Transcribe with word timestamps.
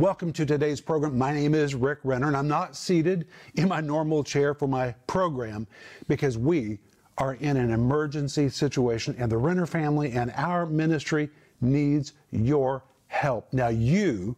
Welcome 0.00 0.32
to 0.32 0.44
today's 0.44 0.80
program. 0.80 1.16
My 1.16 1.32
name 1.32 1.54
is 1.54 1.76
Rick 1.76 2.00
Renner, 2.02 2.26
and 2.26 2.36
I'm 2.36 2.48
not 2.48 2.74
seated 2.74 3.28
in 3.54 3.68
my 3.68 3.80
normal 3.80 4.24
chair 4.24 4.52
for 4.52 4.66
my 4.66 4.90
program 5.06 5.68
because 6.08 6.36
we 6.36 6.80
are 7.16 7.34
in 7.34 7.56
an 7.56 7.70
emergency 7.70 8.48
situation, 8.48 9.14
and 9.20 9.30
the 9.30 9.36
Renner 9.36 9.66
family 9.66 10.10
and 10.10 10.32
our 10.34 10.66
ministry 10.66 11.30
needs 11.60 12.14
your 12.32 12.82
help. 13.06 13.52
Now, 13.52 13.68
you 13.68 14.34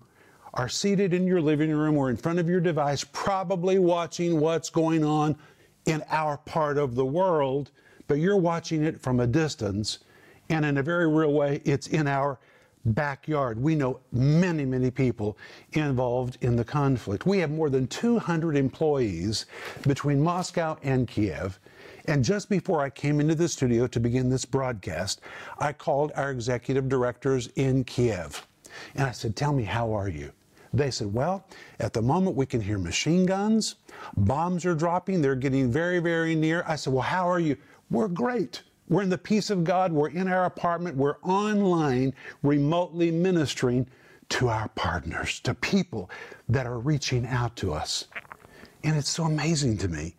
are 0.53 0.69
seated 0.69 1.15
in 1.15 1.27
your 1.27 1.41
living 1.41 1.71
room 1.71 1.97
or 1.97 2.11
in 2.11 2.19
front 2.19 2.39
of 2.39 2.51
your 2.51 2.61
device, 2.61 3.03
probably 3.11 3.79
watching 3.79 4.39
what's 4.39 4.69
going 4.69 5.05
on 5.07 5.39
in 5.87 6.05
our 6.11 6.37
part 6.37 6.77
of 6.77 6.95
the 6.95 7.07
world, 7.07 7.71
but 8.09 8.19
you're 8.19 8.37
watching 8.37 8.85
it 8.85 9.01
from 9.01 9.21
a 9.21 9.27
distance. 9.27 10.01
And 10.51 10.67
in 10.67 10.77
a 10.77 10.83
very 10.83 11.09
real 11.09 11.33
way, 11.33 11.63
it's 11.65 11.87
in 11.87 12.07
our 12.07 12.39
backyard. 12.87 13.61
We 13.61 13.75
know 13.75 14.01
many, 14.13 14.65
many 14.65 14.91
people 14.91 15.37
involved 15.73 16.39
in 16.41 16.57
the 16.57 16.65
conflict. 16.65 17.27
We 17.27 17.39
have 17.39 17.51
more 17.51 17.71
than 17.71 17.87
200 17.87 18.57
employees 18.57 19.47
between 19.87 20.23
Moscow 20.23 20.77
and 20.83 21.07
Kiev. 21.09 21.59
And 22.07 22.25
just 22.25 22.49
before 22.49 22.81
I 22.81 22.91
came 22.91 23.21
into 23.21 23.35
the 23.35 23.49
studio 23.49 23.87
to 23.89 24.01
begin 24.01 24.31
this 24.31 24.45
broadcast, 24.45 25.21
I 25.59 25.73
called 25.73 26.13
our 26.15 26.31
executive 26.31 26.89
directors 26.89 27.49
in 27.57 27.85
Kiev. 27.85 28.47
And 28.95 29.07
I 29.07 29.13
said, 29.13 29.37
Tell 29.37 29.53
me, 29.53 29.65
how 29.65 29.93
are 29.93 30.09
you? 30.09 30.33
They 30.73 30.91
said, 30.91 31.13
Well, 31.13 31.47
at 31.81 31.93
the 31.93 32.03
moment 32.03 32.37
we 32.37 32.47
can 32.47 32.61
hear 32.61 32.79
machine 32.79 33.27
guns, 33.27 33.77
bombs 34.17 34.65
are 34.65 34.75
dropping, 34.75 35.23
they're 35.23 35.35
getting 35.35 35.71
very, 35.71 35.99
very 35.99 36.35
near. 36.35 36.65
I 36.67 36.77
said, 36.77 36.93
Well, 36.93 37.03
how 37.03 37.29
are 37.29 37.41
you? 37.41 37.57
We're 37.91 38.09
great. 38.09 38.63
We're 38.89 39.03
in 39.03 39.11
the 39.11 39.19
peace 39.19 39.51
of 39.51 39.65
God. 39.65 39.93
We're 39.93 40.11
in 40.11 40.29
our 40.29 40.45
apartment. 40.45 40.97
We're 40.97 41.19
online, 41.23 42.15
remotely 42.43 43.11
ministering 43.11 43.87
to 44.29 44.49
our 44.49 44.69
partners, 44.69 45.41
to 45.41 45.55
people 45.55 46.11
that 46.49 46.67
are 46.67 46.79
reaching 46.79 47.27
out 47.27 47.57
to 47.57 47.73
us. 47.73 48.07
And 48.85 48.97
it's 48.97 49.11
so 49.11 49.25
amazing 49.25 49.79
to 49.79 49.89
me 49.89 50.15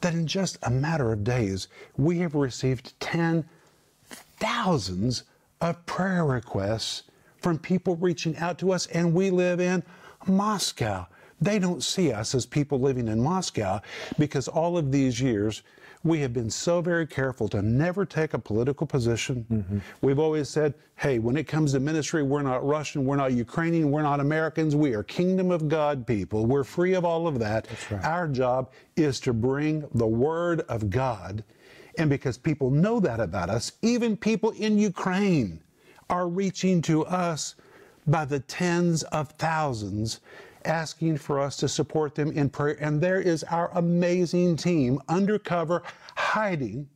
that 0.00 0.14
in 0.14 0.26
just 0.26 0.58
a 0.62 0.70
matter 0.70 1.12
of 1.12 1.24
days, 1.24 1.68
we 1.96 2.18
have 2.18 2.34
received 2.34 2.98
10 3.00 3.44
thousands 4.38 5.24
of 5.60 5.84
prayer 5.86 6.24
requests 6.24 7.02
from 7.38 7.58
people 7.58 7.96
reaching 7.96 8.36
out 8.36 8.58
to 8.58 8.72
us, 8.72 8.86
and 8.86 9.12
we 9.12 9.30
live 9.30 9.60
in 9.60 9.82
Moscow. 10.26 11.06
They 11.40 11.58
don't 11.58 11.82
see 11.82 12.12
us 12.12 12.34
as 12.34 12.46
people 12.46 12.80
living 12.80 13.08
in 13.08 13.20
Moscow 13.20 13.80
because 14.18 14.48
all 14.48 14.76
of 14.76 14.90
these 14.90 15.20
years 15.20 15.62
we 16.04 16.20
have 16.20 16.32
been 16.32 16.50
so 16.50 16.80
very 16.80 17.06
careful 17.06 17.48
to 17.48 17.60
never 17.62 18.04
take 18.04 18.34
a 18.34 18.38
political 18.38 18.86
position. 18.86 19.44
Mm-hmm. 19.50 19.78
We've 20.00 20.18
always 20.18 20.48
said, 20.48 20.74
hey, 20.96 21.18
when 21.18 21.36
it 21.36 21.44
comes 21.44 21.72
to 21.72 21.80
ministry, 21.80 22.22
we're 22.22 22.42
not 22.42 22.64
Russian, 22.64 23.04
we're 23.04 23.16
not 23.16 23.32
Ukrainian, 23.32 23.90
we're 23.90 24.02
not 24.02 24.20
Americans, 24.20 24.76
we 24.76 24.94
are 24.94 25.02
kingdom 25.02 25.50
of 25.50 25.68
God 25.68 26.06
people. 26.06 26.46
We're 26.46 26.64
free 26.64 26.94
of 26.94 27.04
all 27.04 27.26
of 27.26 27.38
that. 27.40 27.66
Right. 27.90 28.04
Our 28.04 28.28
job 28.28 28.70
is 28.96 29.18
to 29.20 29.32
bring 29.32 29.84
the 29.94 30.06
word 30.06 30.60
of 30.62 30.90
God. 30.90 31.42
And 31.98 32.08
because 32.08 32.38
people 32.38 32.70
know 32.70 33.00
that 33.00 33.18
about 33.18 33.50
us, 33.50 33.72
even 33.82 34.16
people 34.16 34.50
in 34.50 34.78
Ukraine 34.78 35.60
are 36.08 36.28
reaching 36.28 36.80
to 36.82 37.04
us 37.06 37.56
by 38.06 38.24
the 38.24 38.40
tens 38.40 39.02
of 39.04 39.30
thousands 39.32 40.20
asking 40.68 41.16
for 41.16 41.40
us 41.40 41.56
to 41.56 41.68
support 41.68 42.14
them 42.14 42.30
in 42.32 42.48
prayer. 42.50 42.76
And 42.80 43.00
there 43.00 43.20
is 43.20 43.44
our 43.44 43.70
amazing 43.74 44.56
team 44.56 45.00
undercover, 45.08 45.82
hiding, 46.14 46.88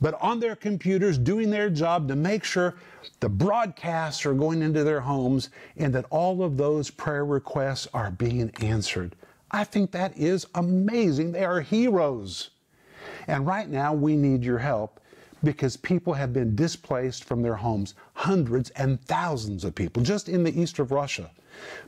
but 0.00 0.20
on 0.20 0.40
their 0.40 0.56
computers 0.56 1.16
doing 1.18 1.50
their 1.50 1.70
job 1.70 2.08
to 2.08 2.16
make 2.16 2.44
sure 2.44 2.76
the 3.20 3.28
broadcasts 3.28 4.26
are 4.26 4.34
going 4.34 4.62
into 4.62 4.84
their 4.84 5.00
homes 5.00 5.50
and 5.76 5.94
that 5.94 6.06
all 6.10 6.42
of 6.42 6.56
those 6.56 6.90
prayer 6.90 7.24
requests 7.24 7.88
are 7.94 8.10
being 8.10 8.50
answered. 8.60 9.16
I 9.50 9.64
think 9.64 9.90
that 9.92 10.16
is 10.16 10.46
amazing. 10.54 11.32
They 11.32 11.44
are 11.44 11.60
heroes. 11.60 12.50
And 13.26 13.46
right 13.46 13.68
now, 13.68 13.94
we 13.94 14.16
need 14.16 14.44
your 14.44 14.58
help 14.58 15.00
because 15.42 15.76
people 15.76 16.12
have 16.14 16.32
been 16.32 16.54
displaced 16.54 17.24
from 17.24 17.42
their 17.42 17.54
homes. 17.54 17.94
Hundreds 18.14 18.70
and 18.70 19.00
thousands 19.06 19.64
of 19.64 19.74
people, 19.74 20.02
just 20.02 20.28
in 20.28 20.42
the 20.44 20.60
east 20.60 20.78
of 20.78 20.90
Russia. 20.92 21.30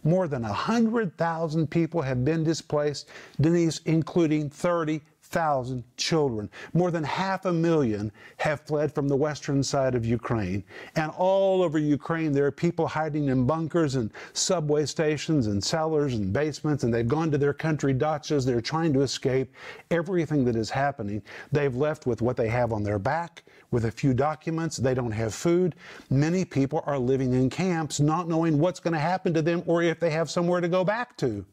More 0.02 0.28
than 0.28 0.42
100,000 0.42 1.70
people 1.70 2.02
have 2.02 2.24
been 2.24 2.44
displaced, 2.44 3.08
Denise, 3.40 3.80
including 3.84 4.50
30 4.50 5.00
thousand 5.30 5.84
children. 5.96 6.50
More 6.72 6.90
than 6.90 7.04
half 7.04 7.44
a 7.44 7.52
million 7.52 8.12
have 8.38 8.60
fled 8.60 8.92
from 8.92 9.08
the 9.08 9.16
western 9.16 9.62
side 9.62 9.94
of 9.94 10.04
Ukraine. 10.04 10.64
And 10.96 11.10
all 11.16 11.62
over 11.62 11.78
Ukraine, 11.78 12.32
there 12.32 12.46
are 12.46 12.52
people 12.52 12.86
hiding 12.86 13.28
in 13.28 13.46
bunkers 13.46 13.94
and 13.94 14.10
subway 14.32 14.86
stations 14.86 15.46
and 15.46 15.62
cellars 15.62 16.14
and 16.14 16.32
basements, 16.32 16.84
and 16.84 16.92
they've 16.92 17.06
gone 17.06 17.30
to 17.30 17.38
their 17.38 17.52
country 17.52 17.94
dachas. 17.94 18.44
They're 18.44 18.60
trying 18.60 18.92
to 18.94 19.02
escape 19.02 19.54
everything 19.90 20.44
that 20.44 20.56
is 20.56 20.70
happening. 20.70 21.22
They've 21.52 21.74
left 21.74 22.06
with 22.06 22.22
what 22.22 22.36
they 22.36 22.48
have 22.48 22.72
on 22.72 22.82
their 22.82 22.98
back, 22.98 23.44
with 23.70 23.84
a 23.84 23.90
few 23.90 24.12
documents. 24.12 24.76
They 24.76 24.94
don't 24.94 25.12
have 25.12 25.34
food. 25.34 25.76
Many 26.10 26.44
people 26.44 26.82
are 26.86 26.98
living 26.98 27.34
in 27.34 27.50
camps, 27.50 28.00
not 28.00 28.28
knowing 28.28 28.58
what's 28.58 28.80
going 28.80 28.94
to 28.94 29.00
happen 29.00 29.32
to 29.34 29.42
them 29.42 29.62
or 29.66 29.82
if 29.82 30.00
they 30.00 30.10
have 30.10 30.28
somewhere 30.28 30.60
to 30.60 30.68
go 30.68 30.84
back 30.84 31.16
to. 31.18 31.44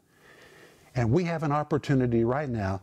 And 0.95 1.11
we 1.11 1.23
have 1.25 1.43
an 1.43 1.51
opportunity 1.51 2.23
right 2.23 2.49
now 2.49 2.81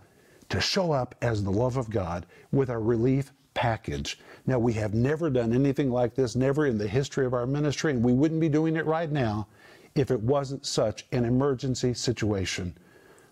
to 0.55 0.61
show 0.61 0.93
up 0.93 1.15
as 1.21 1.43
the 1.43 1.51
love 1.51 1.77
of 1.77 1.91
God 1.91 2.27
with 2.53 2.71
a 2.71 2.79
relief 2.79 3.33
package. 3.55 4.19
Now, 4.47 4.59
we 4.59 4.73
have 4.75 4.95
never 4.95 5.31
done 5.31 5.53
anything 5.53 5.91
like 5.91 6.15
this, 6.15 6.37
never 6.37 6.67
in 6.67 6.79
the 6.79 6.89
history 6.89 7.25
of 7.25 7.35
our 7.35 7.47
ministry, 7.47 7.93
and 7.93 8.03
we 8.03 8.13
wouldn't 8.13 8.41
be 8.41 8.49
doing 8.49 8.77
it 8.77 8.87
right 8.87 9.11
now 9.11 9.47
if 9.95 10.11
it 10.11 10.21
wasn't 10.21 10.67
such 10.67 11.07
an 11.13 11.25
emergency 11.25 11.95
situation. 11.95 12.77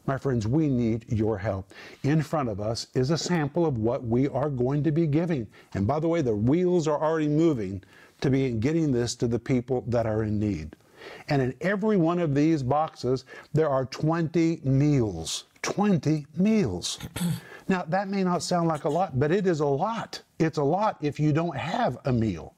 My 0.06 0.18
friends, 0.18 0.48
we 0.48 0.68
need 0.68 1.04
your 1.08 1.38
help. 1.38 1.72
In 2.02 2.22
front 2.22 2.48
of 2.48 2.60
us 2.60 2.88
is 2.94 3.10
a 3.10 3.18
sample 3.18 3.66
of 3.66 3.78
what 3.78 4.04
we 4.04 4.28
are 4.28 4.50
going 4.50 4.82
to 4.82 4.90
be 4.90 5.06
giving. 5.06 5.46
And 5.74 5.86
by 5.86 6.00
the 6.00 6.08
way, 6.08 6.22
the 6.22 6.34
wheels 6.34 6.88
are 6.88 7.00
already 7.00 7.28
moving 7.28 7.82
to 8.20 8.30
be 8.30 8.50
getting 8.50 8.90
this 8.90 9.14
to 9.16 9.28
the 9.28 9.38
people 9.38 9.84
that 9.86 10.06
are 10.06 10.24
in 10.24 10.38
need. 10.40 10.74
And 11.28 11.42
in 11.42 11.54
every 11.60 11.96
one 11.96 12.18
of 12.18 12.34
these 12.34 12.62
boxes, 12.62 13.24
there 13.52 13.68
are 13.68 13.84
20 13.86 14.60
meals. 14.64 15.44
20 15.62 16.26
meals. 16.36 16.98
now, 17.68 17.84
that 17.88 18.08
may 18.08 18.22
not 18.22 18.42
sound 18.42 18.68
like 18.68 18.84
a 18.84 18.88
lot, 18.88 19.18
but 19.18 19.30
it 19.30 19.46
is 19.46 19.60
a 19.60 19.66
lot. 19.66 20.20
It's 20.38 20.58
a 20.58 20.62
lot 20.62 20.98
if 21.00 21.18
you 21.18 21.32
don't 21.32 21.56
have 21.56 21.98
a 22.04 22.12
meal. 22.12 22.54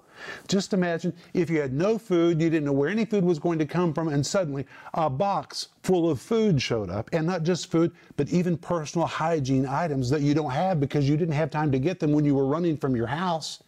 Just 0.49 0.73
imagine 0.73 1.13
if 1.33 1.51
you 1.51 1.61
had 1.61 1.73
no 1.73 1.99
food, 1.99 2.41
you 2.41 2.49
didn't 2.49 2.65
know 2.65 2.73
where 2.73 2.89
any 2.89 3.05
food 3.05 3.25
was 3.25 3.39
going 3.39 3.59
to 3.59 3.67
come 3.67 3.93
from, 3.93 4.09
and 4.09 4.25
suddenly 4.25 4.67
a 4.95 5.11
box 5.11 5.69
full 5.83 6.11
of 6.11 6.21
food 6.21 6.61
showed 6.61 6.91
up. 6.91 7.11
And 7.13 7.27
not 7.27 7.43
just 7.43 7.71
food, 7.71 7.93
but 8.17 8.29
even 8.31 8.57
personal 8.57 9.07
hygiene 9.07 9.67
items 9.67 10.09
that 10.11 10.23
you 10.23 10.35
don't 10.35 10.51
have 10.51 10.81
because 10.81 11.09
you 11.09 11.17
didn't 11.17 11.35
have 11.35 11.51
time 11.51 11.71
to 11.73 11.79
get 11.79 12.01
them 12.01 12.13
when 12.13 12.25
you 12.25 12.35
were 12.35 12.47
running 12.47 12.77
from 12.77 12.97
your 12.97 13.07
house. 13.07 13.63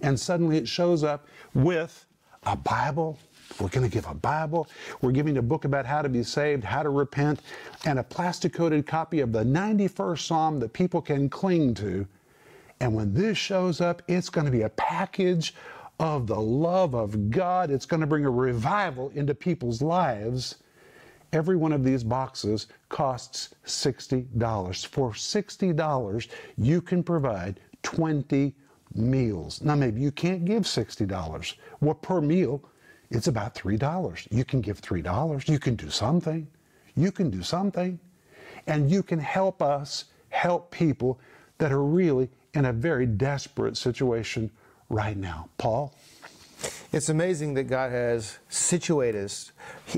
And 0.00 0.18
suddenly 0.18 0.56
it 0.56 0.68
shows 0.68 1.04
up 1.04 1.26
with 1.54 2.06
a 2.44 2.56
Bible, 2.56 3.18
we're 3.60 3.68
going 3.68 3.88
to 3.88 3.92
give 3.92 4.06
a 4.06 4.14
Bible. 4.14 4.68
We're 5.00 5.12
giving 5.12 5.36
a 5.38 5.42
book 5.42 5.64
about 5.64 5.86
how 5.86 6.02
to 6.02 6.08
be 6.08 6.22
saved, 6.22 6.64
how 6.64 6.82
to 6.82 6.90
repent, 6.90 7.40
and 7.84 7.98
a 7.98 8.02
plastic 8.02 8.52
coated 8.52 8.86
copy 8.86 9.20
of 9.20 9.32
the 9.32 9.44
91st 9.44 10.26
Psalm 10.26 10.60
that 10.60 10.72
people 10.72 11.00
can 11.00 11.28
cling 11.28 11.74
to. 11.74 12.06
And 12.80 12.94
when 12.94 13.14
this 13.14 13.38
shows 13.38 13.80
up, 13.80 14.02
it's 14.08 14.28
going 14.28 14.46
to 14.46 14.50
be 14.50 14.62
a 14.62 14.68
package 14.70 15.54
of 16.00 16.26
the 16.26 16.40
love 16.40 16.94
of 16.94 17.30
God. 17.30 17.70
It's 17.70 17.86
going 17.86 18.00
to 18.00 18.06
bring 18.06 18.24
a 18.24 18.30
revival 18.30 19.10
into 19.14 19.34
people's 19.34 19.80
lives. 19.80 20.56
Every 21.32 21.56
one 21.56 21.72
of 21.72 21.84
these 21.84 22.02
boxes 22.02 22.66
costs 22.88 23.54
$60. 23.64 24.86
For 24.86 25.10
$60, 25.12 26.28
you 26.58 26.80
can 26.80 27.02
provide 27.02 27.60
20 27.82 28.54
meals. 28.94 29.62
Now, 29.62 29.74
maybe 29.74 30.00
you 30.00 30.10
can't 30.10 30.44
give 30.44 30.64
$60. 30.64 31.54
Well, 31.80 31.94
per 31.94 32.20
meal, 32.20 32.62
it's 33.12 33.26
about 33.28 33.54
$3. 33.54 34.26
You 34.30 34.44
can 34.44 34.60
give 34.60 34.80
$3. 34.80 35.48
You 35.48 35.58
can 35.58 35.76
do 35.76 35.90
something. 35.90 36.46
You 36.96 37.12
can 37.12 37.30
do 37.30 37.42
something. 37.42 37.98
And 38.66 38.90
you 38.90 39.02
can 39.02 39.18
help 39.18 39.60
us 39.60 40.06
help 40.30 40.70
people 40.70 41.20
that 41.58 41.72
are 41.72 41.82
really 41.82 42.30
in 42.54 42.64
a 42.64 42.72
very 42.72 43.06
desperate 43.06 43.76
situation 43.76 44.50
right 44.88 45.16
now. 45.16 45.48
Paul? 45.58 45.94
It's 46.92 47.08
amazing 47.08 47.54
that 47.54 47.64
God 47.64 47.90
has 47.90 48.38
situated 48.50 49.24
us 49.24 49.52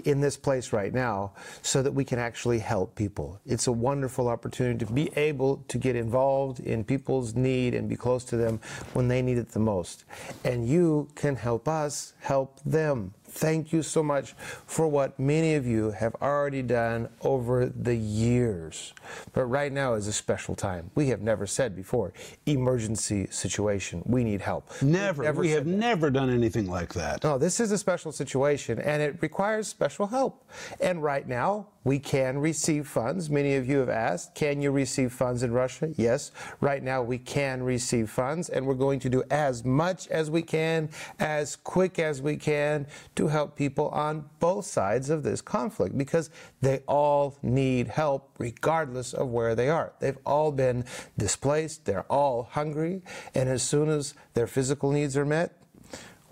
in 0.05 0.21
this 0.21 0.37
place 0.37 0.73
right 0.73 0.95
now 0.95 1.33
so 1.61 1.83
that 1.83 1.91
we 1.91 2.05
can 2.05 2.21
actually 2.21 2.61
help 2.61 2.95
people. 2.95 3.41
It's 3.45 3.67
a 3.67 3.73
wonderful 3.73 4.29
opportunity 4.29 4.85
to 4.87 4.93
be 4.93 5.11
able 5.17 5.65
to 5.67 5.77
get 5.77 5.97
involved 5.97 6.61
in 6.61 6.85
people's 6.85 7.35
need 7.35 7.75
and 7.75 7.89
be 7.89 7.97
close 7.97 8.23
to 8.27 8.37
them 8.37 8.61
when 8.93 9.09
they 9.09 9.23
need 9.23 9.39
it 9.39 9.49
the 9.49 9.59
most. 9.59 10.05
And 10.45 10.69
you 10.69 11.09
can 11.17 11.35
help 11.35 11.67
us 11.67 12.13
help 12.21 12.61
them 12.65 13.13
Thank 13.35 13.73
you 13.73 13.83
so 13.83 14.01
much 14.01 14.35
for 14.67 14.87
what 14.87 15.19
many 15.19 15.57
of 15.57 15.67
you 15.67 15.91
have 15.91 16.15
already 16.23 16.63
done 16.63 17.09
over 17.23 17.67
the 17.67 17.97
years. 17.97 18.95
But 19.33 19.47
right 19.47 19.73
now 19.73 19.95
is 19.95 20.07
a 20.07 20.13
special 20.13 20.55
time. 20.55 20.93
We 20.95 21.09
have 21.09 21.21
never 21.21 21.45
said 21.45 21.75
before, 21.75 22.13
emergency 22.47 23.27
situation. 23.31 24.05
We 24.07 24.23
need 24.23 24.41
help. 24.41 24.71
Never. 24.81 25.25
We've 25.25 25.37
we 25.37 25.51
have 25.51 25.67
never 25.67 26.11
done 26.11 26.31
anything 26.31 26.71
like 26.71 26.95
that. 26.95 27.25
no, 27.25 27.37
this 27.37 27.59
is 27.59 27.73
a 27.73 27.79
special 27.79 28.13
situation 28.13 28.79
and 28.79 29.03
it 29.03 29.21
requires 29.21 29.67
special 29.67 30.07
help. 30.07 30.49
And 30.81 31.03
right 31.03 31.27
now, 31.27 31.67
we 31.85 31.99
can 31.99 32.39
receive 32.39 32.89
funds. 32.89 33.31
Many 33.31 33.55
of 33.57 33.69
you 33.69 33.79
have 33.79 33.91
asked, 33.91 34.35
can 34.35 34.61
you 34.61 34.71
receive 34.71 35.13
funds 35.13 35.43
in 35.43 35.53
Russia? 35.53 35.91
Yes. 35.97 36.33
Right 36.61 36.83
now, 36.83 37.03
we 37.03 37.19
can 37.19 37.63
receive 37.63 38.11
funds, 38.11 38.49
and 38.49 38.67
we're 38.67 38.75
going 38.75 39.01
to 39.01 39.11
do 39.11 39.23
as 39.31 39.65
much 39.65 40.09
as 40.09 40.31
we 40.31 40.43
can, 40.43 40.89
as 41.21 41.57
quick 41.57 41.99
as 41.99 42.23
we 42.23 42.37
can, 42.37 42.87
to 43.17 43.29
help 43.29 43.57
people 43.57 43.89
on 43.91 44.25
both 44.41 44.65
sides 44.65 45.11
of 45.11 45.23
this 45.23 45.41
conflict 45.41 45.97
because 45.97 46.31
they 46.61 46.79
all 46.89 47.37
need 47.43 47.89
help 47.89 48.31
regardless 48.39 49.13
of 49.13 49.29
where 49.29 49.55
they 49.55 49.69
are. 49.69 49.93
They've 50.01 50.19
all 50.25 50.51
been 50.51 50.85
displaced, 51.19 51.85
they're 51.85 52.11
all 52.11 52.45
hungry, 52.45 53.03
and 53.35 53.49
as 53.49 53.63
soon 53.63 53.89
as 53.89 54.15
their 54.33 54.47
physical 54.47 54.91
needs 54.91 55.17
are 55.17 55.27
met, 55.27 55.64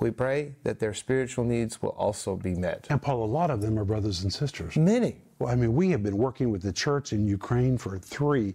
we 0.03 0.11
pray 0.11 0.55
that 0.65 0.79
their 0.79 0.95
spiritual 0.95 1.45
needs 1.45 1.81
will 1.81 1.91
also 1.91 2.37
be 2.37 2.55
met. 2.55 2.87
And 2.91 3.01
Paul, 3.01 3.25
a 3.25 3.27
lot 3.27 3.51
of 3.51 3.61
them 3.61 3.79
are 3.79 3.85
brothers 3.85 4.23
and 4.23 4.33
sisters. 4.33 4.77
Many. 4.77 5.17
Well, 5.39 5.51
I 5.51 5.55
mean, 5.55 5.75
we 5.75 5.91
have 5.91 6.03
been 6.03 6.19
working 6.19 6.51
with 6.51 6.63
the 6.63 6.73
church 6.73 7.13
in 7.13 7.27
Ukraine 7.27 7.79
for 7.79 7.99
three 7.99 8.55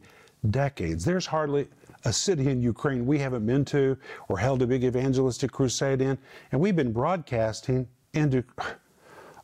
decades. 0.52 1.04
There's 1.04 1.26
hardly 1.26 1.68
a 2.06 2.14
city 2.14 2.50
in 2.50 2.62
Ukraine 2.62 3.06
we 3.06 3.18
haven't 3.20 3.46
been 3.46 3.66
to 3.66 3.98
or 4.30 4.38
held 4.38 4.62
a 4.62 4.68
big 4.68 4.84
evangelistic 4.84 5.52
crusade 5.52 6.02
in. 6.02 6.18
And 6.52 6.62
we've 6.62 6.76
been 6.76 6.94
broadcasting 6.94 7.88
into 8.14 8.44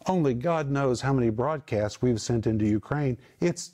only 0.07 0.33
God 0.33 0.69
knows 0.69 1.01
how 1.01 1.13
many 1.13 1.29
broadcasts 1.29 2.01
we've 2.01 2.21
sent 2.21 2.47
into 2.47 2.65
Ukraine. 2.65 3.17
It's 3.39 3.71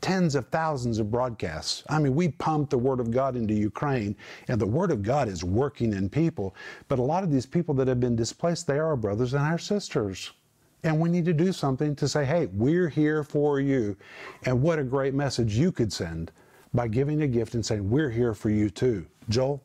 tens 0.00 0.34
of 0.34 0.48
thousands 0.48 0.98
of 0.98 1.10
broadcasts. 1.10 1.82
I 1.88 1.98
mean, 1.98 2.14
we 2.14 2.28
pump 2.28 2.70
the 2.70 2.78
Word 2.78 3.00
of 3.00 3.10
God 3.10 3.36
into 3.36 3.54
Ukraine, 3.54 4.16
and 4.48 4.60
the 4.60 4.66
Word 4.66 4.90
of 4.90 5.02
God 5.02 5.28
is 5.28 5.42
working 5.42 5.92
in 5.92 6.08
people. 6.08 6.54
But 6.88 6.98
a 6.98 7.02
lot 7.02 7.24
of 7.24 7.32
these 7.32 7.46
people 7.46 7.74
that 7.76 7.88
have 7.88 8.00
been 8.00 8.16
displaced, 8.16 8.66
they 8.66 8.78
are 8.78 8.88
our 8.88 8.96
brothers 8.96 9.34
and 9.34 9.42
our 9.42 9.58
sisters. 9.58 10.32
And 10.84 11.00
we 11.00 11.08
need 11.08 11.24
to 11.24 11.32
do 11.32 11.52
something 11.52 11.96
to 11.96 12.06
say, 12.06 12.24
hey, 12.24 12.46
we're 12.46 12.88
here 12.88 13.24
for 13.24 13.60
you. 13.60 13.96
And 14.44 14.62
what 14.62 14.78
a 14.78 14.84
great 14.84 15.14
message 15.14 15.56
you 15.56 15.72
could 15.72 15.92
send 15.92 16.30
by 16.74 16.86
giving 16.88 17.22
a 17.22 17.26
gift 17.26 17.54
and 17.54 17.64
saying, 17.64 17.88
we're 17.88 18.10
here 18.10 18.34
for 18.34 18.50
you 18.50 18.70
too. 18.70 19.06
Joel? 19.28 19.62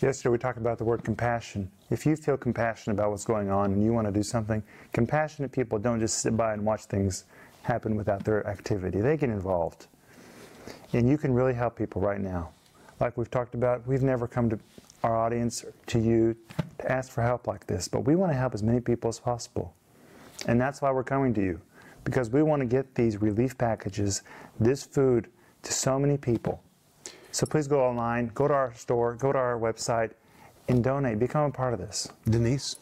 Yesterday 0.00 0.30
we 0.30 0.38
talked 0.38 0.58
about 0.58 0.78
the 0.78 0.84
word 0.84 1.04
compassion. 1.04 1.70
If 1.90 2.06
you 2.06 2.16
feel 2.16 2.36
compassionate 2.36 2.98
about 2.98 3.10
what's 3.10 3.24
going 3.24 3.50
on 3.50 3.72
and 3.72 3.84
you 3.84 3.92
want 3.92 4.06
to 4.06 4.12
do 4.12 4.22
something, 4.22 4.62
compassionate 4.92 5.52
people 5.52 5.78
don't 5.78 6.00
just 6.00 6.18
sit 6.18 6.36
by 6.36 6.54
and 6.54 6.64
watch 6.64 6.86
things 6.86 7.24
happen 7.62 7.96
without 7.96 8.24
their 8.24 8.46
activity. 8.46 9.00
They 9.00 9.16
get 9.16 9.30
involved. 9.30 9.86
And 10.92 11.08
you 11.08 11.16
can 11.16 11.32
really 11.32 11.54
help 11.54 11.76
people 11.76 12.00
right 12.00 12.20
now. 12.20 12.50
Like 13.00 13.16
we've 13.16 13.30
talked 13.30 13.54
about, 13.54 13.86
we've 13.86 14.02
never 14.02 14.28
come 14.28 14.50
to 14.50 14.58
our 15.02 15.16
audience, 15.16 15.64
to 15.86 15.98
you, 15.98 16.36
to 16.78 16.92
ask 16.92 17.10
for 17.10 17.22
help 17.22 17.46
like 17.46 17.66
this, 17.66 17.88
but 17.88 18.00
we 18.00 18.14
want 18.14 18.30
to 18.30 18.36
help 18.36 18.54
as 18.54 18.62
many 18.62 18.80
people 18.80 19.08
as 19.08 19.18
possible. 19.18 19.74
And 20.46 20.60
that's 20.60 20.80
why 20.80 20.92
we're 20.92 21.02
coming 21.02 21.34
to 21.34 21.42
you, 21.42 21.60
because 22.04 22.30
we 22.30 22.42
want 22.42 22.60
to 22.60 22.66
get 22.66 22.94
these 22.94 23.20
relief 23.20 23.58
packages, 23.58 24.22
this 24.60 24.84
food, 24.84 25.28
to 25.62 25.72
so 25.72 25.98
many 25.98 26.16
people. 26.16 26.62
So 27.32 27.46
please 27.46 27.66
go 27.66 27.84
online, 27.84 28.30
go 28.34 28.46
to 28.46 28.54
our 28.54 28.74
store, 28.74 29.14
go 29.14 29.32
to 29.32 29.38
our 29.38 29.58
website, 29.58 30.12
and 30.68 30.84
donate. 30.84 31.18
Become 31.18 31.46
a 31.46 31.50
part 31.50 31.72
of 31.74 31.80
this. 31.80 32.08
Denise? 32.28 32.76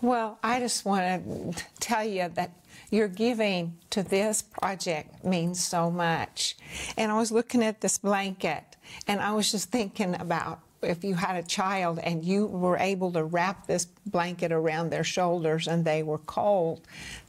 Well, 0.00 0.38
I 0.42 0.60
just 0.60 0.84
want 0.84 1.54
to 1.56 1.64
tell 1.80 2.04
you 2.04 2.28
that 2.34 2.50
your 2.92 3.08
giving 3.08 3.78
to 3.90 4.02
this 4.02 4.42
project 4.42 5.24
means 5.24 5.64
so 5.64 5.90
much. 5.90 6.56
And 6.96 7.10
I 7.10 7.16
was 7.16 7.32
looking 7.32 7.64
at 7.64 7.80
this 7.80 7.98
blanket 7.98 8.76
and 9.08 9.20
I 9.20 9.32
was 9.32 9.50
just 9.50 9.70
thinking 9.70 10.14
about 10.14 10.60
if 10.82 11.02
you 11.02 11.14
had 11.14 11.36
a 11.36 11.42
child 11.42 12.00
and 12.00 12.24
you 12.24 12.46
were 12.46 12.76
able 12.76 13.12
to 13.12 13.24
wrap 13.24 13.66
this 13.66 13.86
blanket 14.06 14.52
around 14.52 14.90
their 14.90 15.04
shoulders 15.04 15.68
and 15.68 15.84
they 15.84 16.02
were 16.02 16.18
cold, 16.18 16.80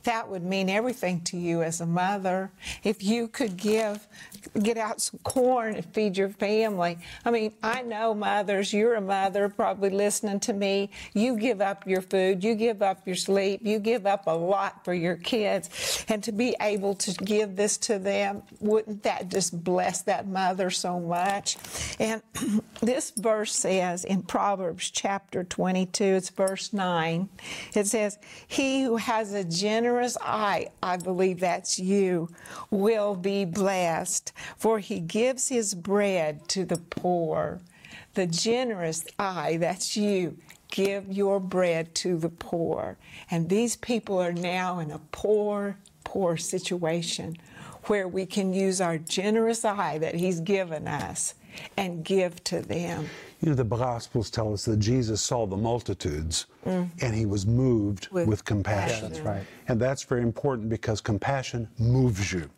that 0.03 0.29
would 0.29 0.43
mean 0.43 0.69
everything 0.69 1.21
to 1.21 1.37
you 1.37 1.63
as 1.63 1.79
a 1.79 1.85
mother. 1.85 2.51
If 2.83 3.03
you 3.03 3.27
could 3.27 3.55
give, 3.55 4.05
get 4.61 4.77
out 4.77 5.01
some 5.01 5.19
corn 5.23 5.75
and 5.75 5.85
feed 5.93 6.17
your 6.17 6.29
family. 6.29 6.97
I 7.23 7.31
mean, 7.31 7.53
I 7.63 7.81
know 7.83 8.13
mothers, 8.13 8.73
you're 8.73 8.95
a 8.95 9.01
mother 9.01 9.47
probably 9.49 9.89
listening 9.89 10.39
to 10.41 10.53
me. 10.53 10.89
You 11.13 11.37
give 11.37 11.61
up 11.61 11.87
your 11.87 12.01
food, 12.01 12.43
you 12.43 12.55
give 12.55 12.81
up 12.81 13.07
your 13.07 13.15
sleep, 13.15 13.61
you 13.63 13.79
give 13.79 14.05
up 14.05 14.27
a 14.27 14.31
lot 14.31 14.83
for 14.83 14.93
your 14.93 15.15
kids. 15.15 16.05
And 16.09 16.21
to 16.23 16.31
be 16.31 16.55
able 16.59 16.95
to 16.95 17.13
give 17.23 17.55
this 17.55 17.77
to 17.79 17.97
them, 17.97 18.43
wouldn't 18.59 19.03
that 19.03 19.29
just 19.29 19.63
bless 19.63 20.01
that 20.03 20.27
mother 20.27 20.69
so 20.69 20.99
much? 20.99 21.57
And 21.99 22.21
this 22.81 23.11
verse 23.11 23.55
says 23.55 24.03
in 24.03 24.23
Proverbs 24.23 24.89
chapter 24.89 25.43
22, 25.43 26.03
it's 26.03 26.29
verse 26.29 26.62
9, 26.71 27.27
it 27.73 27.87
says, 27.87 28.17
He 28.47 28.83
who 28.83 28.97
has 28.97 29.33
a 29.33 29.43
generous 29.43 30.17
eye, 30.21 30.67
I 30.81 30.97
believe 30.97 31.39
that's 31.39 31.79
you, 31.79 32.29
will 32.69 33.15
be 33.15 33.43
blessed, 33.43 34.31
for 34.55 34.79
he 34.79 34.99
gives 34.99 35.49
his 35.49 35.73
bread 35.73 36.47
to 36.49 36.63
the 36.63 36.77
poor. 36.77 37.59
The 38.13 38.27
generous 38.27 39.03
eye, 39.17 39.57
that's 39.57 39.97
you. 39.97 40.37
Give 40.69 41.11
your 41.11 41.39
bread 41.39 41.93
to 41.95 42.17
the 42.17 42.29
poor. 42.29 42.97
And 43.29 43.49
these 43.49 43.75
people 43.75 44.19
are 44.19 44.33
now 44.33 44.79
in 44.79 44.91
a 44.91 44.99
poor, 45.11 45.77
poor 46.03 46.37
situation 46.37 47.37
where 47.85 48.07
we 48.07 48.25
can 48.25 48.53
use 48.53 48.79
our 48.79 48.97
generous 48.97 49.65
eye 49.65 49.97
that 49.97 50.15
he's 50.15 50.39
given 50.39 50.87
us 50.87 51.35
and 51.77 52.03
give 52.03 52.43
to 52.45 52.61
them. 52.61 53.07
You 53.41 53.49
know, 53.49 53.55
the 53.55 53.63
Gospels 53.63 54.29
tell 54.29 54.53
us 54.53 54.65
that 54.65 54.77
Jesus 54.79 55.21
saw 55.21 55.45
the 55.45 55.57
multitudes 55.57 56.45
mm. 56.65 56.89
and 57.01 57.15
he 57.15 57.25
was 57.25 57.45
moved 57.45 58.07
with, 58.11 58.27
With 58.27 58.45
compassion. 58.45 59.01
compassion. 59.01 59.23
That's 59.25 59.37
right. 59.37 59.45
And 59.67 59.79
that's 59.79 60.03
very 60.03 60.21
important 60.21 60.69
because 60.69 61.01
compassion 61.01 61.67
moves 61.77 62.31
you. 62.31 62.49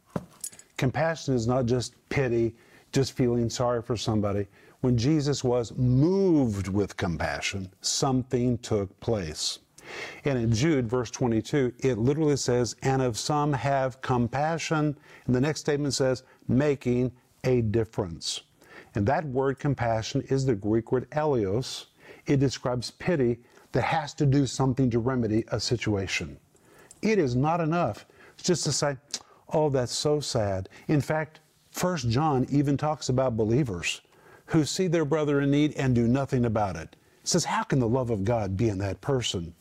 Compassion 0.77 1.33
is 1.33 1.47
not 1.47 1.65
just 1.65 1.95
pity, 2.09 2.53
just 2.91 3.13
feeling 3.13 3.49
sorry 3.49 3.81
for 3.81 3.97
somebody. 3.97 4.47
When 4.81 4.97
Jesus 4.97 5.43
was 5.43 5.73
moved 5.75 6.67
with 6.67 6.95
compassion, 6.97 7.71
something 7.81 8.57
took 8.59 8.99
place. 8.99 9.59
And 10.25 10.37
in 10.37 10.51
Jude, 10.53 10.87
verse 10.87 11.11
22, 11.11 11.73
it 11.79 11.97
literally 11.97 12.37
says, 12.37 12.75
And 12.81 13.01
of 13.01 13.17
some 13.17 13.53
have 13.53 14.01
compassion. 14.01 14.97
And 15.25 15.35
the 15.35 15.41
next 15.41 15.61
statement 15.61 15.93
says, 15.93 16.23
making 16.47 17.11
a 17.43 17.61
difference. 17.61 18.41
And 18.95 19.05
that 19.07 19.25
word 19.25 19.59
compassion 19.59 20.21
is 20.29 20.45
the 20.45 20.55
Greek 20.55 20.91
word 20.91 21.09
eleos. 21.11 21.85
It 22.25 22.39
describes 22.39 22.91
pity 22.91 23.39
that 23.73 23.83
has 23.83 24.13
to 24.15 24.25
do 24.25 24.47
something 24.47 24.89
to 24.89 24.99
remedy 24.99 25.43
a 25.49 25.59
situation. 25.59 26.37
It 27.01 27.19
is 27.19 27.35
not 27.35 27.59
enough 27.59 28.05
just 28.41 28.63
to 28.63 28.71
say, 28.71 28.97
oh, 29.53 29.69
that's 29.69 29.93
so 29.93 30.19
sad. 30.19 30.69
In 30.87 31.01
fact, 31.01 31.41
First 31.71 32.09
John 32.09 32.47
even 32.49 32.77
talks 32.77 33.09
about 33.09 33.35
believers 33.35 34.01
who 34.47 34.63
see 34.63 34.87
their 34.87 35.05
brother 35.05 35.41
in 35.41 35.51
need 35.51 35.73
and 35.75 35.93
do 35.93 36.07
nothing 36.07 36.45
about 36.45 36.77
it. 36.77 36.95
It 37.21 37.27
says, 37.27 37.45
how 37.45 37.63
can 37.63 37.79
the 37.79 37.87
love 37.87 38.11
of 38.11 38.23
God 38.23 38.55
be 38.55 38.69
in 38.69 38.77
that 38.77 39.01
person? 39.01 39.53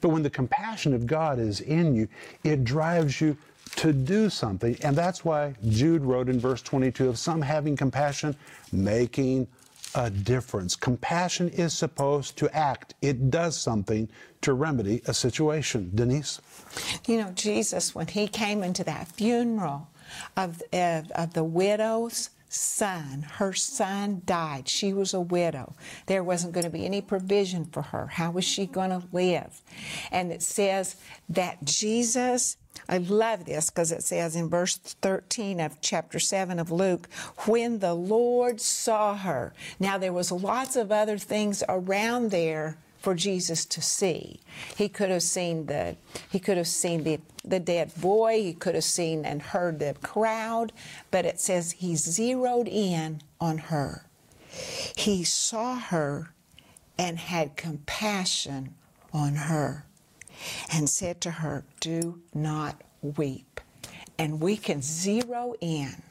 But 0.00 0.10
when 0.10 0.22
the 0.22 0.30
compassion 0.30 0.94
of 0.94 1.06
God 1.06 1.38
is 1.38 1.60
in 1.60 1.94
you, 1.94 2.08
it 2.44 2.64
drives 2.64 3.20
you 3.20 3.36
to 3.76 3.92
do 3.92 4.30
something. 4.30 4.76
And 4.82 4.96
that's 4.96 5.24
why 5.24 5.54
Jude 5.68 6.02
wrote 6.02 6.28
in 6.28 6.38
verse 6.40 6.62
22 6.62 7.08
of 7.08 7.18
some 7.18 7.42
having 7.42 7.76
compassion, 7.76 8.36
making 8.72 9.48
a 9.94 10.10
difference. 10.10 10.76
Compassion 10.76 11.48
is 11.50 11.72
supposed 11.72 12.36
to 12.38 12.54
act, 12.54 12.94
it 13.00 13.30
does 13.30 13.58
something 13.58 14.08
to 14.42 14.52
remedy 14.52 15.02
a 15.06 15.14
situation. 15.14 15.90
Denise? 15.94 16.40
You 17.06 17.18
know, 17.18 17.32
Jesus, 17.32 17.94
when 17.94 18.06
he 18.06 18.28
came 18.28 18.62
into 18.62 18.84
that 18.84 19.08
funeral 19.08 19.88
of, 20.36 20.62
of, 20.72 21.10
of 21.12 21.34
the 21.34 21.44
widow's 21.44 22.30
son, 22.48 23.22
her 23.36 23.52
son 23.52 24.22
died. 24.24 24.68
She 24.68 24.92
was 24.92 25.14
a 25.14 25.20
widow. 25.20 25.74
There 26.06 26.24
wasn't 26.24 26.52
going 26.52 26.64
to 26.64 26.70
be 26.70 26.84
any 26.84 27.00
provision 27.00 27.64
for 27.66 27.82
her. 27.82 28.06
How 28.06 28.30
was 28.30 28.44
she 28.44 28.66
going 28.66 28.90
to 28.90 29.02
live? 29.12 29.60
And 30.10 30.32
it 30.32 30.42
says 30.42 30.96
that 31.28 31.64
Jesus. 31.64 32.56
I 32.88 32.98
love 32.98 33.44
this 33.44 33.70
because 33.70 33.90
it 33.90 34.04
says 34.04 34.36
in 34.36 34.48
verse 34.48 34.76
13 34.76 35.58
of 35.60 35.80
chapter 35.80 36.20
7 36.20 36.60
of 36.60 36.70
Luke, 36.70 37.08
when 37.46 37.80
the 37.80 37.94
Lord 37.94 38.60
saw 38.60 39.16
her. 39.16 39.52
Now, 39.80 39.98
there 39.98 40.12
was 40.12 40.30
lots 40.30 40.76
of 40.76 40.92
other 40.92 41.18
things 41.18 41.64
around 41.68 42.30
there 42.30 42.78
for 42.98 43.14
Jesus 43.14 43.64
to 43.66 43.82
see. 43.82 44.40
He 44.76 44.88
could 44.88 45.10
have 45.10 45.22
seen 45.22 45.66
the 45.66 45.96
he 46.30 46.38
could 46.40 46.56
have 46.56 46.68
seen 46.68 47.04
the 47.04 47.20
the 47.44 47.60
dead 47.60 47.92
boy, 48.00 48.42
he 48.42 48.52
could 48.52 48.74
have 48.74 48.84
seen 48.84 49.24
and 49.24 49.40
heard 49.42 49.78
the 49.78 49.94
crowd, 50.02 50.72
but 51.10 51.24
it 51.24 51.40
says 51.40 51.72
he 51.72 51.96
zeroed 51.96 52.68
in 52.68 53.22
on 53.40 53.58
her. 53.58 54.04
He 54.96 55.24
saw 55.24 55.76
her 55.78 56.32
and 56.98 57.18
had 57.18 57.56
compassion 57.56 58.74
on 59.12 59.34
her. 59.36 59.84
and 60.72 60.88
said 60.88 61.20
to 61.22 61.30
her, 61.30 61.64
Do 61.80 62.20
not 62.34 62.82
weep. 63.02 63.60
And 64.18 64.40
we 64.40 64.56
can 64.56 64.82
zero 64.82 65.54
in 65.60 66.02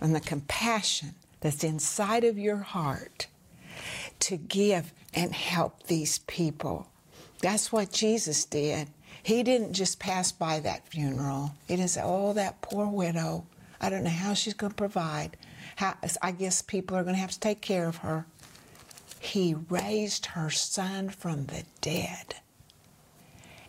on 0.00 0.12
the 0.12 0.20
compassion 0.20 1.14
that's 1.40 1.64
inside 1.64 2.24
of 2.24 2.38
your 2.38 2.58
heart 2.58 3.26
to 4.20 4.36
give 4.36 4.92
and 5.18 5.34
help 5.34 5.82
these 5.88 6.20
people. 6.20 6.86
That's 7.40 7.72
what 7.72 7.90
Jesus 7.90 8.44
did. 8.44 8.88
He 9.20 9.42
didn't 9.42 9.72
just 9.72 9.98
pass 9.98 10.30
by 10.30 10.60
that 10.60 10.86
funeral. 10.86 11.54
He 11.66 11.74
didn't 11.74 11.90
say, 11.90 12.02
Oh, 12.04 12.32
that 12.34 12.62
poor 12.62 12.86
widow. 12.86 13.44
I 13.80 13.90
don't 13.90 14.04
know 14.04 14.10
how 14.10 14.34
she's 14.34 14.54
going 14.54 14.70
to 14.70 14.76
provide. 14.76 15.36
How, 15.74 15.96
I 16.22 16.30
guess 16.30 16.62
people 16.62 16.96
are 16.96 17.02
going 17.02 17.16
to 17.16 17.20
have 17.20 17.32
to 17.32 17.40
take 17.40 17.60
care 17.60 17.88
of 17.88 17.96
her. 17.96 18.26
He 19.18 19.54
raised 19.68 20.26
her 20.26 20.50
son 20.50 21.08
from 21.08 21.46
the 21.46 21.64
dead. 21.80 22.36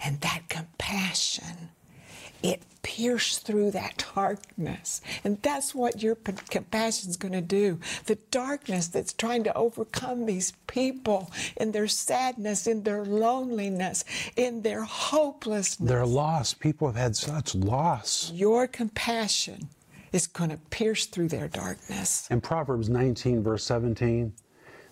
And 0.03 0.21
that 0.21 0.43
compassion, 0.49 1.69
it 2.43 2.63
pierced 2.81 3.45
through 3.45 3.71
that 3.71 4.03
darkness. 4.15 5.01
And 5.23 5.41
that's 5.41 5.75
what 5.75 6.01
your 6.01 6.15
compassion 6.15 7.09
is 7.09 7.17
going 7.17 7.33
to 7.33 7.41
do. 7.41 7.79
The 8.05 8.17
darkness 8.31 8.87
that's 8.87 9.13
trying 9.13 9.43
to 9.43 9.55
overcome 9.55 10.25
these 10.25 10.53
people 10.67 11.31
in 11.57 11.71
their 11.71 11.87
sadness, 11.87 12.67
in 12.67 12.83
their 12.83 13.03
loneliness, 13.03 14.05
in 14.35 14.61
their 14.61 14.83
hopelessness. 14.83 15.89
Their 15.89 16.05
loss. 16.05 16.53
People 16.53 16.87
have 16.87 16.95
had 16.95 17.15
such 17.15 17.55
loss. 17.55 18.31
Your 18.33 18.67
compassion 18.67 19.69
is 20.11 20.27
going 20.27 20.49
to 20.49 20.57
pierce 20.57 21.05
through 21.05 21.27
their 21.27 21.47
darkness. 21.47 22.27
And 22.31 22.41
Proverbs 22.41 22.89
19, 22.89 23.43
verse 23.43 23.63
17, 23.63 24.33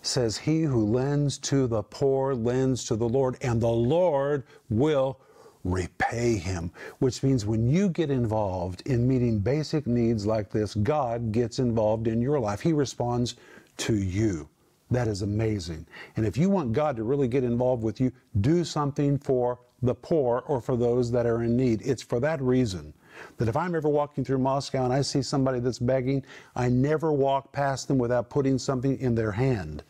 says, 0.02 0.38
He 0.38 0.62
who 0.62 0.84
lends 0.84 1.38
to 1.38 1.66
the 1.66 1.82
poor 1.82 2.34
lends 2.34 2.84
to 2.84 2.96
the 2.96 3.08
Lord, 3.08 3.36
and 3.42 3.60
the 3.60 3.68
Lord 3.68 4.44
will 4.70 5.20
repay 5.64 6.36
him. 6.36 6.70
Which 6.98 7.22
means 7.22 7.46
when 7.46 7.68
you 7.68 7.88
get 7.88 8.10
involved 8.10 8.82
in 8.86 9.06
meeting 9.08 9.38
basic 9.38 9.86
needs 9.86 10.26
like 10.26 10.50
this, 10.50 10.74
God 10.74 11.32
gets 11.32 11.58
involved 11.58 12.08
in 12.08 12.20
your 12.20 12.40
life. 12.40 12.60
He 12.60 12.72
responds 12.72 13.36
to 13.78 13.96
you. 13.96 14.48
That 14.90 15.08
is 15.08 15.22
amazing. 15.22 15.86
And 16.16 16.26
if 16.26 16.36
you 16.36 16.48
want 16.48 16.72
God 16.72 16.96
to 16.96 17.04
really 17.04 17.28
get 17.28 17.44
involved 17.44 17.82
with 17.82 18.00
you, 18.00 18.10
do 18.40 18.64
something 18.64 19.18
for 19.18 19.60
the 19.82 19.94
poor 19.94 20.42
or 20.46 20.60
for 20.60 20.76
those 20.76 21.10
that 21.12 21.26
are 21.26 21.42
in 21.42 21.56
need. 21.56 21.82
It's 21.84 22.02
for 22.02 22.20
that 22.20 22.40
reason 22.40 22.94
that 23.36 23.48
if 23.48 23.56
I'm 23.56 23.74
ever 23.74 23.88
walking 23.88 24.24
through 24.24 24.38
Moscow 24.38 24.84
and 24.84 24.92
I 24.92 25.02
see 25.02 25.22
somebody 25.22 25.60
that's 25.60 25.78
begging, 25.78 26.24
I 26.54 26.68
never 26.68 27.12
walk 27.12 27.52
past 27.52 27.88
them 27.88 27.98
without 27.98 28.30
putting 28.30 28.58
something 28.58 28.98
in 28.98 29.14
their 29.14 29.32
hand. 29.32 29.82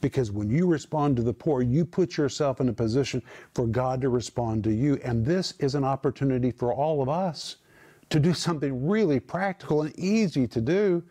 Because 0.00 0.30
when 0.30 0.50
you 0.50 0.66
respond 0.66 1.16
to 1.16 1.22
the 1.22 1.32
poor, 1.32 1.62
you 1.62 1.84
put 1.84 2.16
yourself 2.16 2.60
in 2.60 2.68
a 2.68 2.72
position 2.72 3.22
for 3.54 3.66
God 3.66 4.00
to 4.00 4.08
respond 4.08 4.64
to 4.64 4.72
you. 4.72 4.98
And 5.04 5.24
this 5.24 5.54
is 5.58 5.74
an 5.74 5.84
opportunity 5.84 6.50
for 6.50 6.72
all 6.72 7.02
of 7.02 7.08
us 7.08 7.56
to 8.10 8.20
do 8.20 8.34
something 8.34 8.86
really 8.86 9.20
practical 9.20 9.82
and 9.82 9.98
easy 9.98 10.46
to 10.48 10.60
do 10.60 11.02